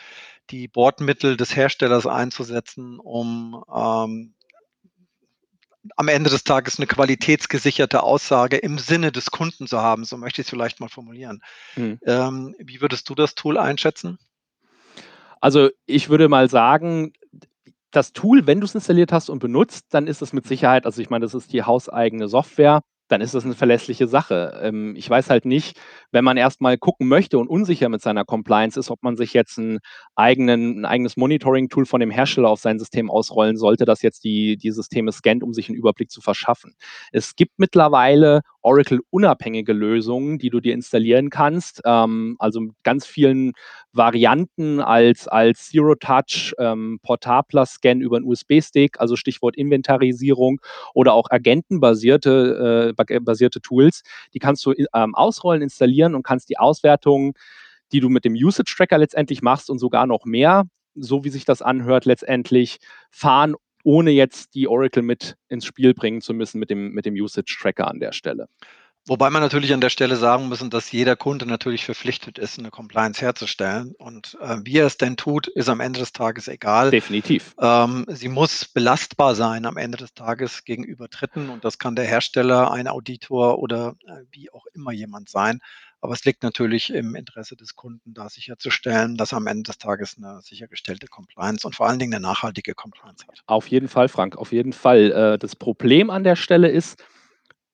die 0.51 0.69
Bordmittel 0.69 1.37
des 1.37 1.55
Herstellers 1.55 2.07
einzusetzen, 2.07 2.99
um 2.99 3.65
ähm, 3.75 4.35
am 5.97 6.09
Ende 6.09 6.29
des 6.29 6.45
Tages 6.45 6.79
eine 6.79 6.87
qualitätsgesicherte 6.87 8.03
Aussage 8.03 8.57
im 8.57 8.79
Sinne 8.79 9.13
des 9.13 9.31
Kunden 9.31 9.67
zu 9.67 9.81
haben. 9.81 10.05
So 10.05 10.17
möchte 10.17 10.43
ich 10.43 10.47
es 10.47 10.51
vielleicht 10.51 10.81
mal 10.81 10.89
formulieren. 10.89 11.41
Mhm. 11.77 11.99
Ähm, 12.05 12.55
wie 12.59 12.81
würdest 12.81 13.09
du 13.09 13.15
das 13.15 13.35
Tool 13.35 13.57
einschätzen? 13.57 14.19
Also 15.41 15.71
ich 15.87 16.11
würde 16.11 16.29
mal 16.29 16.51
sagen, 16.51 17.15
das 17.91 18.13
Tool, 18.13 18.47
wenn 18.47 18.61
du 18.61 18.67
es 18.67 18.75
installiert 18.75 19.13
hast 19.13 19.31
und 19.31 19.41
benutzt, 19.41 19.87
dann 19.91 20.07
ist 20.07 20.23
es 20.23 20.33
mit 20.33 20.47
Sicherheit, 20.47 20.87
also 20.87 21.01
ich 21.03 21.11
meine, 21.11 21.25
das 21.25 21.35
ist 21.35 21.53
die 21.53 21.63
hauseigene 21.63 22.29
Software, 22.29 22.83
dann 23.11 23.21
ist 23.21 23.35
das 23.35 23.45
eine 23.45 23.55
verlässliche 23.55 24.07
Sache. 24.07 24.61
Ähm, 24.63 24.95
ich 24.97 25.11
weiß 25.11 25.31
halt 25.31 25.45
nicht, 25.45 25.79
wenn 26.13 26.25
man 26.25 26.37
erstmal 26.37 26.79
gucken 26.79 27.09
möchte 27.09 27.39
und 27.39 27.49
unsicher 27.49 27.89
mit 27.89 28.03
seiner 28.03 28.25
Compliance 28.25 28.79
ist, 28.79 28.91
ob 28.91 29.03
man 29.03 29.17
sich 29.17 29.35
jetzt 29.35 29.59
einen 29.59 29.81
eigenen, 30.15 30.81
ein 30.81 30.85
eigenes 30.85 31.17
Monitoring-Tool 31.17 31.87
von 31.87 32.01
dem 32.01 32.11
Hersteller 32.11 32.49
auf 32.49 32.61
sein 32.61 32.79
System 32.79 33.11
ausrollen 33.11 33.57
sollte, 33.57 33.85
das 33.85 34.03
jetzt 34.03 34.25
die, 34.25 34.57
die 34.57 34.71
Systeme 34.71 35.11
scannt, 35.13 35.43
um 35.43 35.53
sich 35.53 35.69
einen 35.69 35.77
Überblick 35.77 36.11
zu 36.11 36.21
verschaffen. 36.21 36.75
Es 37.11 37.35
gibt 37.35 37.59
mittlerweile 37.59 38.43
Oracle-unabhängige 38.63 39.73
Lösungen, 39.73 40.39
die 40.39 40.51
du 40.51 40.61
dir 40.61 40.75
installieren 40.75 41.31
kannst, 41.31 41.81
ähm, 41.85 42.37
also 42.39 42.61
mit 42.61 42.75
ganz 42.83 43.07
vielen 43.07 43.53
Varianten 43.93 44.81
als, 44.81 45.29
als 45.29 45.69
Zero-Touch, 45.71 46.55
ähm, 46.59 46.99
portabler 47.03 47.67
Scan 47.67 48.01
über 48.01 48.17
einen 48.17 48.27
USB-Stick, 48.27 49.01
also 49.01 49.17
Stichwort 49.17 49.57
Inventarisierung 49.57 50.61
oder 50.95 51.15
auch 51.15 51.31
agentenbasierte 51.31 52.95
äh, 52.97 53.21
basierte 53.21 53.61
Tools, 53.61 54.03
die 54.35 54.39
kannst 54.39 54.65
du 54.67 54.73
ähm, 54.95 55.15
ausrollen, 55.15 55.63
installieren 55.63 56.15
und 56.15 56.23
kannst 56.23 56.49
die 56.49 56.59
Auswertungen, 56.59 57.33
die 57.93 58.01
du 58.01 58.09
mit 58.09 58.25
dem 58.25 58.35
Usage-Tracker 58.35 58.99
letztendlich 58.99 59.43
machst 59.43 59.71
und 59.71 59.79
sogar 59.79 60.07
noch 60.07 60.25
mehr, 60.25 60.65
so 60.95 61.25
wie 61.25 61.31
sich 61.31 61.45
das 61.45 61.63
anhört, 61.63 62.05
letztendlich 62.05 62.79
fahren, 63.11 63.55
ohne 63.85 64.11
jetzt 64.11 64.55
die 64.55 64.69
Oracle 64.69 65.03
mit 65.03 65.37
ins 65.49 65.65
Spiel 65.65 65.95
bringen 65.95 66.21
zu 66.21 66.35
müssen 66.35 66.59
mit 66.59 66.71
dem, 66.71 66.93
mit 66.93 67.07
dem 67.07 67.15
Usage-Tracker 67.15 67.89
an 67.89 68.01
der 68.01 68.13
Stelle. 68.13 68.49
Wobei 69.07 69.31
man 69.31 69.43
natürlich 69.43 69.73
an 69.73 69.81
der 69.81 69.89
Stelle 69.89 70.17
sagen 70.17 70.49
müssen, 70.49 70.69
dass 70.69 70.93
jeder 70.93 71.17
Kunde 71.17 71.47
natürlich 71.47 71.87
verpflichtet 71.87 72.39
ist, 72.39 72.59
eine 72.59 72.71
Compliance 72.71 73.21
herzustellen. 73.23 73.95
Und 73.99 74.37
äh, 74.43 74.59
wie 74.63 74.77
er 74.77 74.87
es 74.87 74.99
denn 74.99 75.17
tut, 75.17 75.49
ist 75.49 75.71
am 75.71 75.81
Ende 75.81 76.01
des 76.01 76.13
Tages 76.13 76.49
egal. 76.49 76.91
Definitiv. 76.91 77.55
Ähm, 77.59 78.05
sie 78.09 78.29
muss 78.29 78.67
belastbar 78.67 79.35
sein 79.35 79.65
am 79.65 79.79
Ende 79.79 79.97
des 79.97 80.13
Tages 80.13 80.65
gegenüber 80.65 81.09
Dritten 81.09 81.49
und 81.49 81.65
das 81.65 81.79
kann 81.79 81.97
der 81.97 82.05
Hersteller, 82.05 82.71
ein 82.71 82.89
Auditor 82.89 83.59
oder 83.59 83.97
äh, 84.07 84.23
wie 84.31 84.53
auch 84.53 84.67
immer 84.75 84.93
jemand 84.93 85.31
sein. 85.31 85.61
Aber 86.03 86.15
es 86.15 86.25
liegt 86.25 86.43
natürlich 86.43 86.91
im 86.93 87.15
Interesse 87.15 87.57
des 87.57 87.77
Kunden, 87.77 88.15
da 88.15 88.29
sicherzustellen, 88.29 89.17
dass 89.17 89.35
am 89.35 89.47
Ende 89.47 89.65
des 89.65 89.79
Tages 89.79 90.17
eine 90.17 90.41
sichergestellte 90.41 91.07
Compliance 91.07 91.67
und 91.67 91.75
vor 91.75 91.89
allen 91.89 91.99
Dingen 91.99 92.15
eine 92.15 92.23
nachhaltige 92.23 92.75
Compliance 92.75 93.27
hat. 93.27 93.43
Auf 93.47 93.67
jeden 93.69 93.89
Fall, 93.89 94.09
Frank, 94.09 94.37
auf 94.37 94.53
jeden 94.53 94.73
Fall. 94.73 95.13
Äh, 95.13 95.39
das 95.39 95.57
Problem 95.57 96.09
an 96.09 96.25
der 96.25 96.37
Stelle 96.37 96.69
ist, 96.69 97.05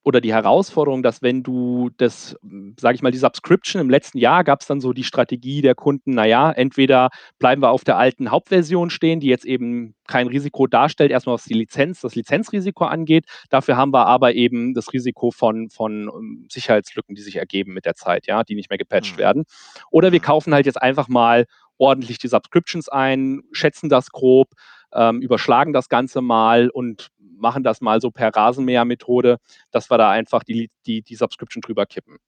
oder 0.06 0.20
die 0.20 0.32
Herausforderung, 0.32 1.02
dass 1.02 1.20
wenn 1.20 1.42
du 1.42 1.90
das, 1.96 2.36
sage 2.78 2.94
ich 2.94 3.02
mal, 3.02 3.10
die 3.10 3.18
Subscription 3.18 3.80
im 3.82 3.90
letzten 3.90 4.18
Jahr 4.18 4.44
gab 4.44 4.60
es 4.60 4.68
dann 4.68 4.80
so 4.80 4.92
die 4.92 5.02
Strategie 5.02 5.62
der 5.62 5.74
Kunden, 5.74 6.12
naja, 6.14 6.52
entweder 6.52 7.08
bleiben 7.40 7.60
wir 7.60 7.70
auf 7.72 7.82
der 7.82 7.96
alten 7.98 8.30
Hauptversion 8.30 8.90
stehen, 8.90 9.18
die 9.18 9.26
jetzt 9.26 9.44
eben 9.44 9.96
kein 10.06 10.28
Risiko 10.28 10.68
darstellt, 10.68 11.10
erstmal 11.10 11.34
was 11.34 11.42
die 11.42 11.54
Lizenz, 11.54 12.02
das 12.02 12.14
Lizenzrisiko 12.14 12.84
angeht. 12.84 13.24
Dafür 13.50 13.76
haben 13.76 13.92
wir 13.92 14.06
aber 14.06 14.34
eben 14.34 14.74
das 14.74 14.92
Risiko 14.92 15.32
von, 15.32 15.70
von 15.70 16.08
um, 16.08 16.46
Sicherheitslücken, 16.52 17.16
die 17.16 17.22
sich 17.22 17.34
ergeben 17.34 17.72
mit 17.72 17.84
der 17.84 17.96
Zeit, 17.96 18.28
ja, 18.28 18.44
die 18.44 18.54
nicht 18.54 18.70
mehr 18.70 18.78
gepatcht 18.78 19.16
Mhm. 19.16 19.20
werden. 19.20 19.44
Oder 19.90 20.12
wir 20.12 20.20
kaufen 20.20 20.54
halt 20.54 20.66
jetzt 20.66 20.80
einfach 20.80 21.08
mal 21.08 21.46
ordentlich 21.78 22.18
die 22.18 22.28
Subscriptions 22.28 22.88
ein, 22.88 23.42
schätzen 23.50 23.88
das 23.88 24.10
grob, 24.10 24.50
ähm, 24.94 25.20
überschlagen 25.20 25.72
das 25.72 25.88
Ganze 25.88 26.22
mal 26.22 26.70
und 26.70 27.08
machen 27.36 27.62
das 27.62 27.80
mal 27.80 28.00
so 28.00 28.10
per 28.10 28.34
Rasenmäher-Methode, 28.34 29.38
dass 29.70 29.90
wir 29.90 29.98
da 29.98 30.10
einfach 30.10 30.42
die, 30.42 30.70
die, 30.86 31.02
die 31.02 31.14
Subscription 31.16 31.60
drüber 31.60 31.86
kippen. 31.86 32.18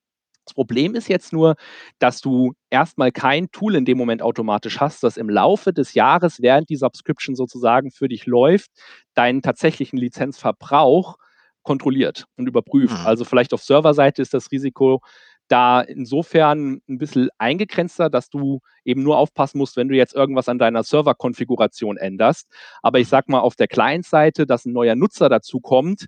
Das 0.48 0.54
Problem 0.54 0.94
ist 0.94 1.08
jetzt 1.08 1.34
nur, 1.34 1.56
dass 1.98 2.22
du 2.22 2.54
erstmal 2.70 3.12
kein 3.12 3.50
Tool 3.50 3.74
in 3.74 3.84
dem 3.84 3.98
Moment 3.98 4.22
automatisch 4.22 4.80
hast, 4.80 5.02
das 5.02 5.18
im 5.18 5.28
Laufe 5.28 5.74
des 5.74 5.92
Jahres, 5.92 6.40
während 6.40 6.70
die 6.70 6.76
Subscription 6.76 7.36
sozusagen 7.36 7.90
für 7.90 8.08
dich 8.08 8.24
läuft, 8.24 8.70
deinen 9.12 9.42
tatsächlichen 9.42 9.98
Lizenzverbrauch 9.98 11.18
kontrolliert 11.62 12.24
und 12.36 12.46
überprüft. 12.46 12.98
Mhm. 12.98 13.06
Also 13.06 13.26
vielleicht 13.26 13.52
auf 13.52 13.62
Serverseite 13.62 14.22
ist 14.22 14.32
das 14.32 14.50
Risiko 14.50 15.02
da 15.48 15.80
insofern 15.80 16.82
ein 16.88 16.98
bisschen 16.98 17.30
eingegrenzter, 17.38 18.10
dass 18.10 18.30
du 18.30 18.60
eben 18.84 19.02
nur 19.02 19.18
aufpassen 19.18 19.58
musst, 19.58 19.76
wenn 19.76 19.88
du 19.88 19.96
jetzt 19.96 20.14
irgendwas 20.14 20.48
an 20.48 20.58
deiner 20.58 20.82
Serverkonfiguration 20.84 21.96
änderst. 21.96 22.48
Aber 22.82 22.98
ich 23.00 23.08
sag 23.08 23.28
mal 23.28 23.40
auf 23.40 23.56
der 23.56 23.68
Client-Seite, 23.68 24.46
dass 24.46 24.66
ein 24.66 24.72
neuer 24.72 24.94
Nutzer 24.94 25.28
dazu 25.28 25.60
kommt, 25.60 26.06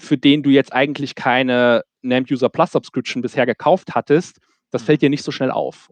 für 0.00 0.18
den 0.18 0.42
du 0.42 0.50
jetzt 0.50 0.72
eigentlich 0.72 1.14
keine 1.14 1.82
Named 2.02 2.30
User 2.32 2.48
Plus 2.48 2.72
Subscription 2.72 3.22
bisher 3.22 3.46
gekauft 3.46 3.94
hattest, 3.94 4.38
das 4.70 4.82
Mhm. 4.82 4.86
fällt 4.86 5.02
dir 5.02 5.10
nicht 5.10 5.24
so 5.24 5.32
schnell 5.32 5.50
auf. 5.50 5.90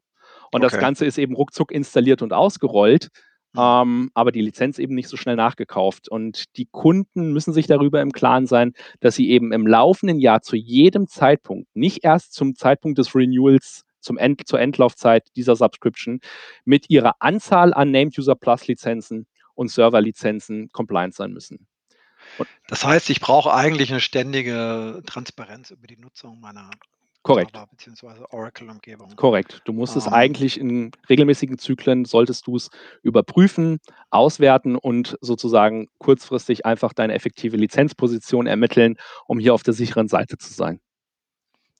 Und 0.53 0.63
das 0.63 0.75
Okay. 0.75 0.81
Ganze 0.81 1.05
ist 1.05 1.19
eben 1.19 1.35
ruckzuck 1.35 1.73
installiert 1.73 2.23
und 2.23 2.33
ausgerollt. 2.33 3.09
Ähm, 3.57 4.11
aber 4.15 4.33
die 4.33 4.41
Lizenz 4.41 4.79
eben 4.79 4.95
nicht 4.95 5.09
so 5.09 5.17
schnell 5.17 5.37
nachgekauft. 5.37 6.09
Und 6.09 6.57
die 6.57 6.67
Kunden 6.67 7.33
müssen 7.33 7.53
sich 7.53 7.67
darüber 7.67 8.01
im 8.03 8.13
Klaren 8.13 8.47
sein, 8.47 8.73
dass 9.01 9.17
sie 9.17 9.31
eben 9.31 9.53
im 9.53 9.67
laufenden 9.67 10.19
Jahr 10.19 10.43
zu 10.43 10.57
jedem 10.57 11.09
Zeitpunkt, 11.09 11.69
nicht 11.75 12.05
erst 12.05 12.35
zum 12.35 12.55
Zeitpunkt 12.55 12.99
des 12.99 13.15
Renewals, 13.15 13.85
zum 14.01 14.19
End, 14.19 14.47
zur 14.47 14.61
Endlaufzeit 14.61 15.27
dieser 15.37 15.57
Subscription, 15.57 16.21
mit 16.65 16.89
ihrer 16.89 17.17
Anzahl 17.21 17.75
an 17.75 17.91
Named 17.91 18.19
User 18.19 18.35
Plus 18.35 18.67
Lizenzen 18.67 19.27
und 19.55 19.71
Server-Lizenzen 19.71 20.69
compliant 20.71 21.15
sein 21.15 21.33
müssen. 21.33 21.67
Das 22.69 22.85
heißt, 22.85 23.11
ich 23.11 23.21
brauche 23.21 23.53
eigentlich 23.53 23.91
eine 23.91 24.01
ständige 24.01 25.03
Transparenz 25.07 25.71
über 25.71 25.87
die 25.87 25.97
Nutzung 25.97 26.41
meiner 26.41 26.71
Korrekt. 27.29 27.55
Java 27.55 27.67
bzw. 27.67 28.25
Oracle-Umgebung. 28.31 29.15
Korrekt. 29.17 29.61
Du 29.65 29.73
musst 29.73 29.97
es 29.97 30.07
Ähm. 30.07 30.15
eigentlich 30.15 30.59
in 30.59 30.91
regelmäßigen 31.09 31.59
Zyklen, 31.59 32.05
solltest 32.07 32.47
du 32.47 32.57
es 32.57 32.71
überprüfen, 33.03 33.79
auswerten 34.11 34.77
und 34.77 35.17
sozusagen 35.21 35.89
kurzfristig 35.99 36.65
einfach 36.65 36.93
deine 36.95 37.15
effektive 37.15 37.57
Lizenzposition 37.57 38.47
ermitteln, 38.47 38.97
um 39.27 39.39
hier 39.39 39.53
auf 39.53 39.63
der 39.63 39.75
sicheren 39.75 40.09
Seite 40.09 40.39
zu 40.39 40.53
sein. 40.55 40.81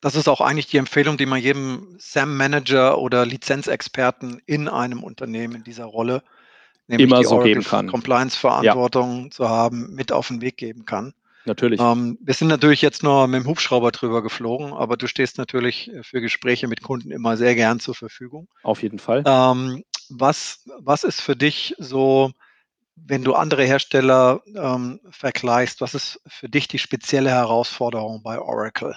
Das 0.01 0.15
ist 0.15 0.29
auch 0.29 0.41
eigentlich 0.41 0.67
die 0.69 0.77
Empfehlung, 0.77 1.17
die 1.17 1.27
man 1.27 1.41
jedem 1.41 1.97
SAM-Manager 1.99 2.99
oder 2.99 3.27
Lizenzexperten 3.27 4.41
in 4.47 4.69
einem 4.69 5.03
Unternehmen 5.03 5.57
in 5.57 5.65
dieser 5.65 5.87
Rolle, 5.87 6.23
nämlich 6.87 7.09
Immer 7.11 7.21
die 7.21 7.25
so 7.27 7.39
geben 7.41 7.65
kann. 7.65 7.89
Compliance-Verantwortung 7.89 9.31
zu 9.33 9.49
haben, 9.49 9.95
mit 9.95 10.13
auf 10.13 10.29
den 10.29 10.41
Weg 10.41 10.57
geben 10.57 10.85
kann. 10.85 11.15
Natürlich. 11.49 11.81
Ähm, 11.81 12.19
wir 12.21 12.35
sind 12.35 12.49
natürlich 12.49 12.83
jetzt 12.83 13.03
nur 13.03 13.27
mit 13.27 13.43
dem 13.43 13.47
Hubschrauber 13.49 13.91
drüber 13.91 14.23
geflogen, 14.23 14.73
aber 14.73 14.97
du 14.97 15.09
stehst 15.09 15.39
natürlich 15.39 15.91
für 16.03 16.21
Gespräche 16.21 16.69
mit 16.69 16.83
Kunden 16.83 17.11
immer 17.11 17.37
sehr 17.37 17.55
gern 17.55 17.81
zur 17.81 17.95
Verfügung. 17.95 18.49
Auf 18.63 18.83
jeden 18.83 18.99
Fall. 18.99 19.25
Ähm, 19.27 19.83
was, 20.11 20.65
was 20.79 21.05
ist 21.05 21.21
für 21.21 21.37
dich 21.37 21.75
so, 21.79 22.31
wenn 22.95 23.25
du 23.25 23.35
andere 23.35 23.65
Hersteller 23.65 24.43
ähm, 24.55 25.01
vergleichst, 25.11 25.81
was 25.81 25.95
ist 25.95 26.21
für 26.27 26.49
dich 26.49 26.69
die 26.69 26.79
spezielle 26.79 27.31
Herausforderung 27.31 28.23
bei 28.23 28.39
Oracle? 28.39 28.97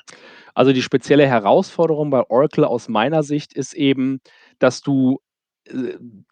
Also 0.53 0.73
die 0.73 0.81
spezielle 0.81 1.27
Herausforderung 1.27 2.09
bei 2.09 2.29
Oracle 2.29 2.65
aus 2.65 2.89
meiner 2.89 3.23
Sicht 3.23 3.53
ist 3.53 3.73
eben, 3.73 4.21
dass 4.59 4.81
du 4.81 5.21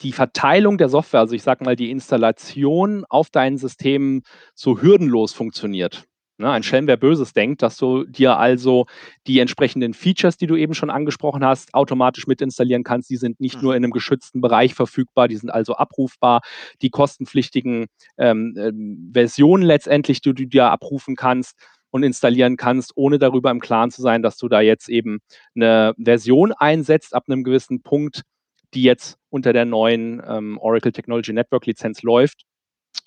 die 0.01 0.11
Verteilung 0.11 0.77
der 0.77 0.89
Software, 0.89 1.21
also 1.21 1.35
ich 1.35 1.43
sage 1.43 1.63
mal 1.63 1.75
die 1.75 1.91
Installation 1.91 3.05
auf 3.09 3.29
deinen 3.29 3.57
Systemen 3.57 4.23
so 4.53 4.81
hürdenlos 4.81 5.33
funktioniert. 5.33 6.05
Ne, 6.41 6.49
ein 6.49 6.63
Schelm, 6.63 6.87
wer 6.87 6.95
Böses 6.95 7.33
denkt, 7.33 7.61
dass 7.61 7.75
du 7.75 8.05
dir 8.05 8.37
also 8.37 8.85
die 9.27 9.39
entsprechenden 9.39 9.93
Features, 9.93 10.37
die 10.37 10.47
du 10.47 10.55
eben 10.55 10.73
schon 10.73 10.89
angesprochen 10.89 11.43
hast, 11.43 11.73
automatisch 11.73 12.27
mit 12.27 12.41
installieren 12.41 12.85
kannst. 12.85 13.09
Die 13.09 13.17
sind 13.17 13.41
nicht 13.41 13.57
Mhm. 13.57 13.61
nur 13.61 13.75
in 13.75 13.83
einem 13.83 13.91
geschützten 13.91 14.39
Bereich 14.39 14.73
verfügbar, 14.73 15.27
die 15.27 15.35
sind 15.35 15.49
also 15.49 15.75
abrufbar. 15.75 16.39
Die 16.81 16.91
kostenpflichtigen 16.91 17.87
ähm, 18.17 18.55
ähm, 18.57 19.11
Versionen 19.13 19.63
letztendlich, 19.63 20.21
die 20.21 20.33
du 20.33 20.45
dir 20.45 20.71
abrufen 20.71 21.17
kannst 21.17 21.57
und 21.91 22.03
installieren 22.03 22.55
kannst, 22.55 22.93
ohne 22.95 23.19
darüber 23.19 23.51
im 23.51 23.59
Klaren 23.59 23.91
zu 23.91 24.01
sein, 24.01 24.21
dass 24.21 24.37
du 24.37 24.47
da 24.47 24.61
jetzt 24.61 24.87
eben 24.87 25.19
eine 25.55 25.93
Version 25.97 26.53
einsetzt 26.53 27.13
ab 27.15 27.25
einem 27.27 27.43
gewissen 27.43 27.81
Punkt, 27.81 28.21
die 28.73 28.83
jetzt 28.83 29.17
unter 29.29 29.53
der 29.53 29.65
neuen 29.65 30.21
ähm, 30.27 30.57
Oracle 30.59 30.91
Technology 30.91 31.33
Network 31.33 31.65
Lizenz 31.65 32.03
läuft 32.03 32.45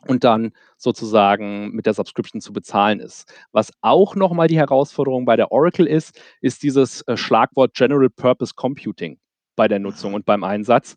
und 0.06 0.24
dann 0.24 0.52
sozusagen 0.76 1.70
mit 1.72 1.86
der 1.86 1.94
Subscription 1.94 2.40
zu 2.40 2.52
bezahlen 2.52 3.00
ist. 3.00 3.32
Was 3.52 3.72
auch 3.80 4.14
nochmal 4.16 4.48
die 4.48 4.58
Herausforderung 4.58 5.24
bei 5.24 5.36
der 5.36 5.52
Oracle 5.52 5.86
ist, 5.86 6.20
ist 6.40 6.62
dieses 6.62 7.02
äh, 7.02 7.16
Schlagwort 7.16 7.74
General 7.74 8.10
Purpose 8.10 8.54
Computing 8.54 9.18
bei 9.56 9.68
der 9.68 9.78
Nutzung 9.78 10.14
und 10.14 10.24
beim 10.24 10.44
Einsatz. 10.44 10.96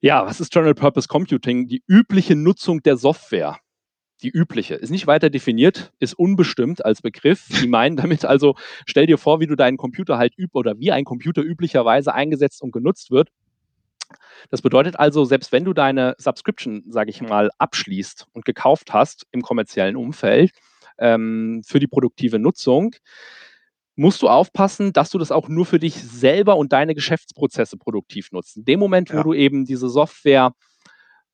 Ja, 0.00 0.26
was 0.26 0.40
ist 0.40 0.52
General 0.52 0.74
Purpose 0.74 1.08
Computing? 1.08 1.68
Die 1.68 1.82
übliche 1.86 2.36
Nutzung 2.36 2.82
der 2.82 2.96
Software. 2.96 3.58
die 4.22 4.30
übliche. 4.30 4.74
Ist 4.76 4.90
nicht 4.90 5.06
weiter 5.06 5.28
definiert, 5.30 5.92
ist 6.00 6.14
unbestimmt 6.14 6.84
als 6.84 7.02
Begriff. 7.02 7.48
Die 7.60 7.68
meinen 7.68 7.96
damit 7.96 8.24
also, 8.24 8.54
stell 8.86 9.06
dir 9.06 9.18
vor, 9.18 9.40
wie 9.40 9.46
du 9.46 9.56
deinen 9.56 9.76
Computer 9.76 10.16
halt 10.18 10.38
üb 10.38 10.54
oder 10.54 10.78
wie 10.78 10.90
ein 10.92 11.04
Computer 11.04 11.42
üblicherweise 11.42 12.14
eingesetzt 12.14 12.62
und 12.62 12.72
genutzt 12.72 13.10
wird. 13.10 13.30
Das 14.50 14.62
bedeutet 14.62 14.98
also, 14.98 15.24
selbst 15.24 15.52
wenn 15.52 15.64
du 15.64 15.72
deine 15.72 16.14
Subscription, 16.18 16.84
sage 16.88 17.10
ich 17.10 17.20
mal, 17.20 17.50
abschließt 17.58 18.26
und 18.32 18.44
gekauft 18.44 18.92
hast 18.92 19.26
im 19.32 19.42
kommerziellen 19.42 19.96
Umfeld 19.96 20.52
ähm, 20.98 21.62
für 21.66 21.80
die 21.80 21.86
produktive 21.86 22.38
Nutzung, 22.38 22.94
musst 23.96 24.22
du 24.22 24.28
aufpassen, 24.28 24.92
dass 24.92 25.10
du 25.10 25.18
das 25.18 25.32
auch 25.32 25.48
nur 25.48 25.66
für 25.66 25.78
dich 25.78 25.94
selber 25.94 26.56
und 26.56 26.72
deine 26.72 26.94
Geschäftsprozesse 26.94 27.76
produktiv 27.78 28.30
nutzt. 28.30 28.56
In 28.56 28.64
dem 28.64 28.78
Moment, 28.78 29.10
wo 29.10 29.16
ja. 29.16 29.22
du 29.22 29.32
eben 29.32 29.64
diese 29.64 29.88
Software 29.88 30.52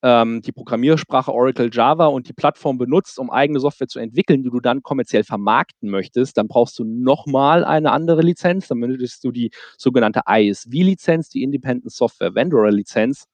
ähm, 0.03 0.43
die 0.43 0.53
Programmiersprache 0.53 1.33
Oracle 1.33 1.71
Java 1.73 2.07
und 2.07 2.29
die 2.29 2.33
Plattform 2.33 2.79
benutzt, 2.79 3.19
um 3.19 3.31
eigene 3.31 3.61
Software 3.61 3.89
zu 3.89 3.99
entwickeln, 3.99 4.43
die 4.43 4.51
du 4.51 4.61
dann 4.61 4.83
kommerziell 4.83 5.25
vermarkten 5.25 5.89
möchtest, 5.89 6.37
dann 6.37 6.49
brauchst 6.49 6.79
du 6.79 6.85
nochmal 6.85 7.65
eine 7.65 7.93
andere 7.93 8.23
Lizenz. 8.23 8.69
Dann 8.69 8.81
benötigst 8.81 9.23
du 9.25 9.31
die 9.31 9.51
sogenannte 9.79 10.23
ISV-Lizenz, 10.29 11.29
die 11.29 11.43
Independent 11.43 11.93
Software 11.93 12.35
Vendor 12.35 12.71
Lizenz, 12.71 13.27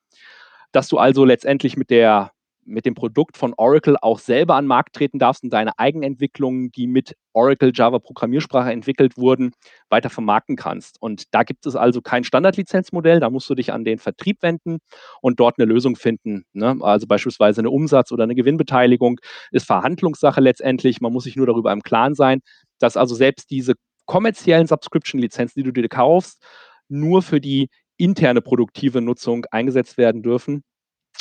dass 0.73 0.89
du 0.89 0.99
also 0.99 1.25
letztendlich 1.25 1.77
mit 1.77 1.91
der 1.91 2.33
mit 2.69 2.87
dem 2.87 2.95
Produkt 2.95 3.37
von 3.37 3.55
Oracle 3.57 3.97
auch 4.01 4.19
selber 4.19 4.55
an 4.55 4.65
den 4.65 4.69
Markt 4.69 4.95
treten 4.95 5.19
darfst 5.19 5.43
und 5.43 5.51
deine 5.51 5.79
Eigenentwicklungen, 5.79 6.71
die 6.71 6.87
mit 6.87 7.15
Oracle 7.33 7.73
Java 7.75 7.99
Programmiersprache 7.99 8.71
entwickelt 8.71 9.17
wurden, 9.17 9.53
weiter 9.89 10.11
vermarkten 10.11 10.57
kannst. 10.57 11.01
Und 11.01 11.25
da 11.33 11.43
gibt 11.43 11.67
es 11.67 11.77
also 11.77 12.03
kein 12.03 12.25
Standardlizenzmodell, 12.25 13.21
da 13.21 13.31
musst 13.31 13.49
du 13.49 13.55
dich 13.55 13.73
an 13.73 13.85
den 13.85 13.99
Vertrieb 13.99 14.43
wenden 14.43 14.79
und 15.23 15.41
dort 15.41 15.59
eine 15.59 15.67
Lösung 15.67 15.97
finden. 15.97 16.45
Ne? 16.53 16.77
Also 16.81 17.07
beispielsweise 17.07 17.61
eine 17.61 17.71
Umsatz- 17.71 18.13
oder 18.13 18.25
eine 18.25 18.35
Gewinnbeteiligung 18.35 19.21
ist 19.51 19.67
Verhandlungssache 19.67 20.41
letztendlich. 20.41 21.01
Man 21.01 21.13
muss 21.13 21.25
sich 21.25 21.37
nur 21.37 21.47
darüber 21.47 21.73
im 21.73 21.83
Klaren 21.83 22.15
sein, 22.15 22.41
dass 22.79 22.97
also 22.97 23.15
selbst 23.15 23.51
diese 23.51 23.75
kommerziellen 24.07 24.67
Subscription-Lizenzen, 24.67 25.61
die 25.61 25.65
du 25.65 25.73
dir 25.73 25.89
kaufst, 25.89 26.43
nur 26.89 27.23
für 27.23 27.41
die 27.41 27.69
interne 27.97 28.41
produktive 28.41 29.01
Nutzung 29.01 29.45
eingesetzt 29.51 29.99
werden 29.99 30.23
dürfen 30.23 30.63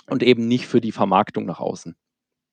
und 0.08 0.24
eben 0.24 0.48
nicht 0.48 0.68
für 0.68 0.82
die 0.82 0.92
Vermarktung 0.92 1.46
nach 1.46 1.60
außen. 1.60 1.96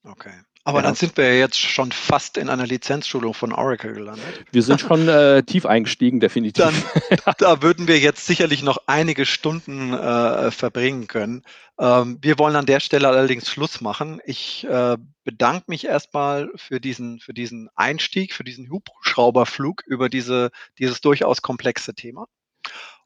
Okay. 0.05 0.35
Aber 0.67 0.79
ja. 0.79 0.85
dann 0.85 0.95
sind 0.95 1.19
wir 1.19 1.27
ja 1.27 1.35
jetzt 1.41 1.59
schon 1.59 1.93
fast 1.93 2.39
in 2.39 2.49
einer 2.49 2.67
Lizenzschulung 2.67 3.35
von 3.35 3.53
Oracle 3.53 3.93
gelandet. 3.93 4.47
Wir 4.51 4.63
sind 4.63 4.81
schon 4.81 5.09
äh, 5.09 5.43
tief 5.43 5.67
eingestiegen, 5.67 6.21
definitiv. 6.21 6.65
Dann, 6.65 7.35
da 7.39 7.61
würden 7.61 7.87
wir 7.87 7.99
jetzt 7.99 8.27
sicherlich 8.27 8.63
noch 8.63 8.79
einige 8.87 9.27
Stunden 9.27 9.93
äh, 9.93 10.51
verbringen 10.51 11.07
können. 11.07 11.43
Ähm, 11.79 12.17
wir 12.23 12.39
wollen 12.39 12.57
an 12.57 12.65
der 12.65 12.81
Stelle 12.81 13.09
allerdings 13.09 13.51
Schluss 13.51 13.83
machen. 13.83 14.23
Ich 14.25 14.65
äh, 14.65 14.97
bedanke 15.25 15.65
mich 15.69 15.85
erstmal 15.85 16.51
für 16.57 16.81
diesen, 16.81 17.21
für 17.21 17.35
diesen 17.35 17.69
Einstieg, 17.75 18.33
für 18.33 18.45
diesen 18.45 18.71
Hubschrauberflug 18.71 19.83
über 19.85 20.09
diese, 20.09 20.51
dieses 20.79 21.03
durchaus 21.03 21.43
komplexe 21.43 21.95
Thema. 21.95 22.27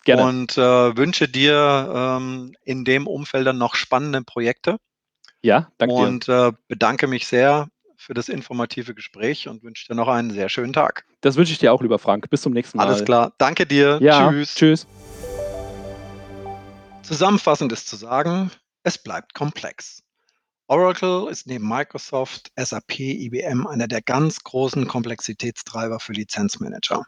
Gerne. 0.05 0.23
Und 0.25 0.57
äh, 0.57 0.97
wünsche 0.97 1.29
dir 1.29 1.93
ähm, 1.95 2.55
in 2.65 2.85
dem 2.85 3.07
Umfeld 3.07 3.47
dann 3.47 3.59
noch 3.59 3.75
spannende 3.75 4.23
Projekte. 4.23 4.79
Ja, 5.43 5.71
danke 5.79 5.95
und, 5.95 6.27
dir. 6.27 6.47
Und 6.47 6.55
äh, 6.55 6.57
bedanke 6.69 7.07
mich 7.07 7.27
sehr 7.27 7.69
für 7.97 8.15
das 8.15 8.29
informative 8.29 8.95
Gespräch 8.95 9.49
und 9.49 9.63
wünsche 9.63 9.87
dir 9.89 9.95
noch 9.95 10.09
einen 10.09 10.31
sehr 10.31 10.49
schönen 10.49 10.73
Tag. 10.73 11.05
Das 11.21 11.37
wünsche 11.37 11.53
ich 11.53 11.59
dir 11.59 11.73
auch, 11.73 11.83
lieber 11.83 11.99
Frank. 11.99 12.31
Bis 12.31 12.43
zum 12.43 12.53
nächsten 12.53 12.79
Mal. 12.79 12.87
Alles 12.87 13.05
klar. 13.05 13.33
Danke 13.39 13.67
dir. 13.67 13.99
Ja, 14.01 14.31
tschüss. 14.31 14.55
Tschüss. 14.55 14.87
Zusammenfassend 17.03 17.73
ist 17.73 17.89
zu 17.89 17.97
sagen, 17.97 18.51
es 18.83 18.99
bleibt 18.99 19.35
komplex. 19.35 20.03
Oracle 20.69 21.29
ist 21.31 21.47
neben 21.47 21.67
Microsoft, 21.67 22.53
SAP, 22.57 23.01
IBM 23.01 23.67
einer 23.67 23.89
der 23.89 24.03
ganz 24.03 24.45
großen 24.45 24.87
Komplexitätstreiber 24.87 25.99
für 25.99 26.13
Lizenzmanager. 26.13 27.07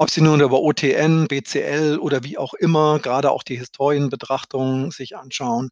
Ob 0.00 0.08
Sie 0.08 0.22
nun 0.22 0.40
über 0.40 0.62
OTN, 0.62 1.28
BCL 1.28 1.98
oder 2.00 2.24
wie 2.24 2.38
auch 2.38 2.54
immer, 2.54 3.00
gerade 3.00 3.30
auch 3.30 3.42
die 3.42 3.58
Historienbetrachtung 3.58 4.92
sich 4.92 5.14
anschauen, 5.18 5.68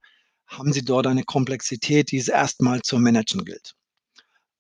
haben 0.46 0.74
Sie 0.74 0.84
dort 0.84 1.06
eine 1.06 1.22
Komplexität, 1.22 2.10
die 2.10 2.18
es 2.18 2.28
erstmal 2.28 2.82
zu 2.82 2.98
managen 2.98 3.46
gilt. 3.46 3.74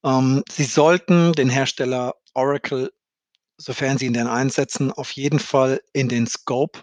Ähm, 0.02 0.42
Sie 0.50 0.64
sollten 0.64 1.34
den 1.34 1.50
Hersteller 1.50 2.14
Oracle, 2.32 2.90
sofern 3.58 3.98
Sie 3.98 4.06
ihn 4.06 4.14
denn 4.14 4.26
einsetzen, 4.26 4.90
auf 4.90 5.10
jeden 5.10 5.38
Fall 5.38 5.82
in 5.92 6.08
den 6.08 6.26
Scope 6.26 6.80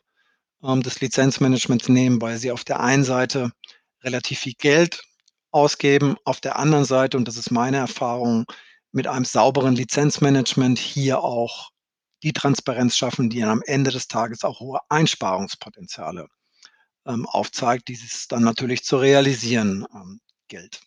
ähm, 0.64 0.84
des 0.84 1.02
Lizenzmanagements 1.02 1.90
nehmen, 1.90 2.22
weil 2.22 2.38
Sie 2.38 2.52
auf 2.52 2.66
der 2.66 2.82
einen 2.82 3.04
Seite 3.04 3.52
relativ 4.04 4.42
viel 4.42 4.54
Geld 4.60 5.02
ausgeben, 5.50 6.18
auf 6.24 6.40
der 6.40 6.60
anderen 6.60 6.86
Seite, 6.86 7.18
und 7.18 7.28
das 7.28 7.38
ist 7.38 7.50
meine 7.50 7.78
Erfahrung, 7.78 8.46
mit 8.92 9.08
einem 9.08 9.26
sauberen 9.26 9.76
Lizenzmanagement 9.76 10.78
hier 10.78 11.24
auch 11.24 11.72
die 12.26 12.34
Transparenz 12.34 12.98
schaffen, 12.98 13.30
die 13.30 13.44
am 13.44 13.62
Ende 13.66 13.92
des 13.92 14.08
Tages 14.08 14.44
auch 14.44 14.60
hohe 14.60 14.80
Einsparungspotenziale 14.90 16.28
ähm, 17.06 17.28
aufzeigt, 17.28 17.88
dieses 17.88 18.28
dann 18.28 18.42
natürlich 18.44 18.84
zu 18.84 18.98
realisieren 18.98 19.86
ähm, 19.94 20.20
gilt. 20.48 20.82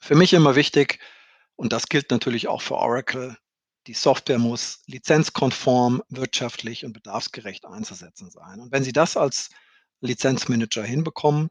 Für 0.00 0.14
mich 0.14 0.32
immer 0.32 0.54
wichtig, 0.54 1.00
und 1.56 1.72
das 1.72 1.88
gilt 1.88 2.12
natürlich 2.12 2.46
auch 2.46 2.62
für 2.62 2.76
Oracle, 2.76 3.36
die 3.88 3.94
Software 3.94 4.38
muss 4.38 4.82
lizenzkonform, 4.86 6.04
wirtschaftlich 6.08 6.84
und 6.84 6.92
bedarfsgerecht 6.92 7.66
einzusetzen 7.66 8.30
sein. 8.30 8.60
Und 8.60 8.70
wenn 8.70 8.84
Sie 8.84 8.92
das 8.92 9.16
als 9.16 9.50
Lizenzmanager 10.00 10.84
hinbekommen, 10.84 11.48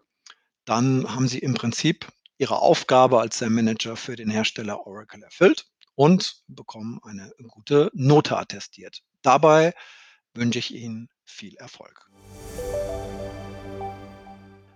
dann 0.64 1.14
haben 1.14 1.28
Sie 1.28 1.40
im 1.40 1.56
Prinzip 1.56 2.08
Ihre 2.38 2.60
Aufgabe 2.60 3.20
als 3.20 3.40
der 3.40 3.50
Manager 3.50 3.98
für 3.98 4.16
den 4.16 4.30
Hersteller 4.30 4.88
Oracle 4.88 5.24
erfüllt 5.24 5.68
und 5.96 6.44
bekommen 6.48 7.00
eine 7.04 7.32
gute 7.48 7.92
Note 7.94 8.38
attestiert. 8.38 9.02
Dabei 9.22 9.74
wünsche 10.34 10.60
ich 10.60 10.74
Ihnen 10.74 11.10
viel 11.24 11.56
Erfolg. 11.56 12.10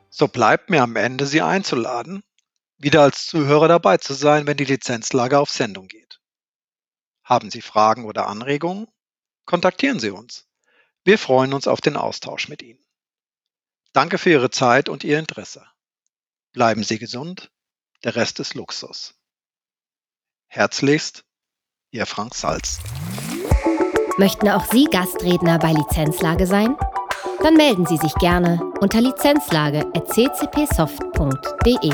So 0.09 0.27
bleibt 0.27 0.69
mir 0.69 0.81
am 0.81 0.95
Ende, 0.95 1.25
Sie 1.25 1.41
einzuladen, 1.41 2.23
wieder 2.77 3.01
als 3.01 3.27
Zuhörer 3.27 3.67
dabei 3.67 3.97
zu 3.97 4.13
sein, 4.13 4.47
wenn 4.47 4.57
die 4.57 4.65
Lizenzlage 4.65 5.39
auf 5.39 5.49
Sendung 5.49 5.87
geht. 5.87 6.19
Haben 7.23 7.51
Sie 7.51 7.61
Fragen 7.61 8.05
oder 8.05 8.27
Anregungen? 8.27 8.87
Kontaktieren 9.45 9.99
Sie 9.99 10.11
uns. 10.11 10.47
Wir 11.03 11.17
freuen 11.17 11.53
uns 11.53 11.67
auf 11.67 11.81
den 11.81 11.97
Austausch 11.97 12.47
mit 12.47 12.61
Ihnen. 12.61 12.83
Danke 13.93 14.17
für 14.17 14.29
Ihre 14.29 14.49
Zeit 14.49 14.89
und 14.89 15.03
Ihr 15.03 15.19
Interesse. 15.19 15.65
Bleiben 16.51 16.83
Sie 16.83 16.99
gesund, 16.99 17.51
der 18.03 18.15
Rest 18.15 18.39
ist 18.39 18.53
Luxus. 18.53 19.16
Herzlichst, 20.47 21.23
Ihr 21.91 22.05
Frank 22.05 22.33
Salz. 22.33 22.79
Möchten 24.17 24.47
auch 24.49 24.63
Sie 24.65 24.85
Gastredner 24.85 25.59
bei 25.59 25.73
Lizenzlage 25.73 26.47
sein? 26.47 26.75
Dann 27.43 27.55
melden 27.55 27.85
Sie 27.85 27.97
sich 27.97 28.15
gerne 28.15 28.59
unter 28.81 29.01
lizenzlage.ccpsoft.de. 29.01 31.93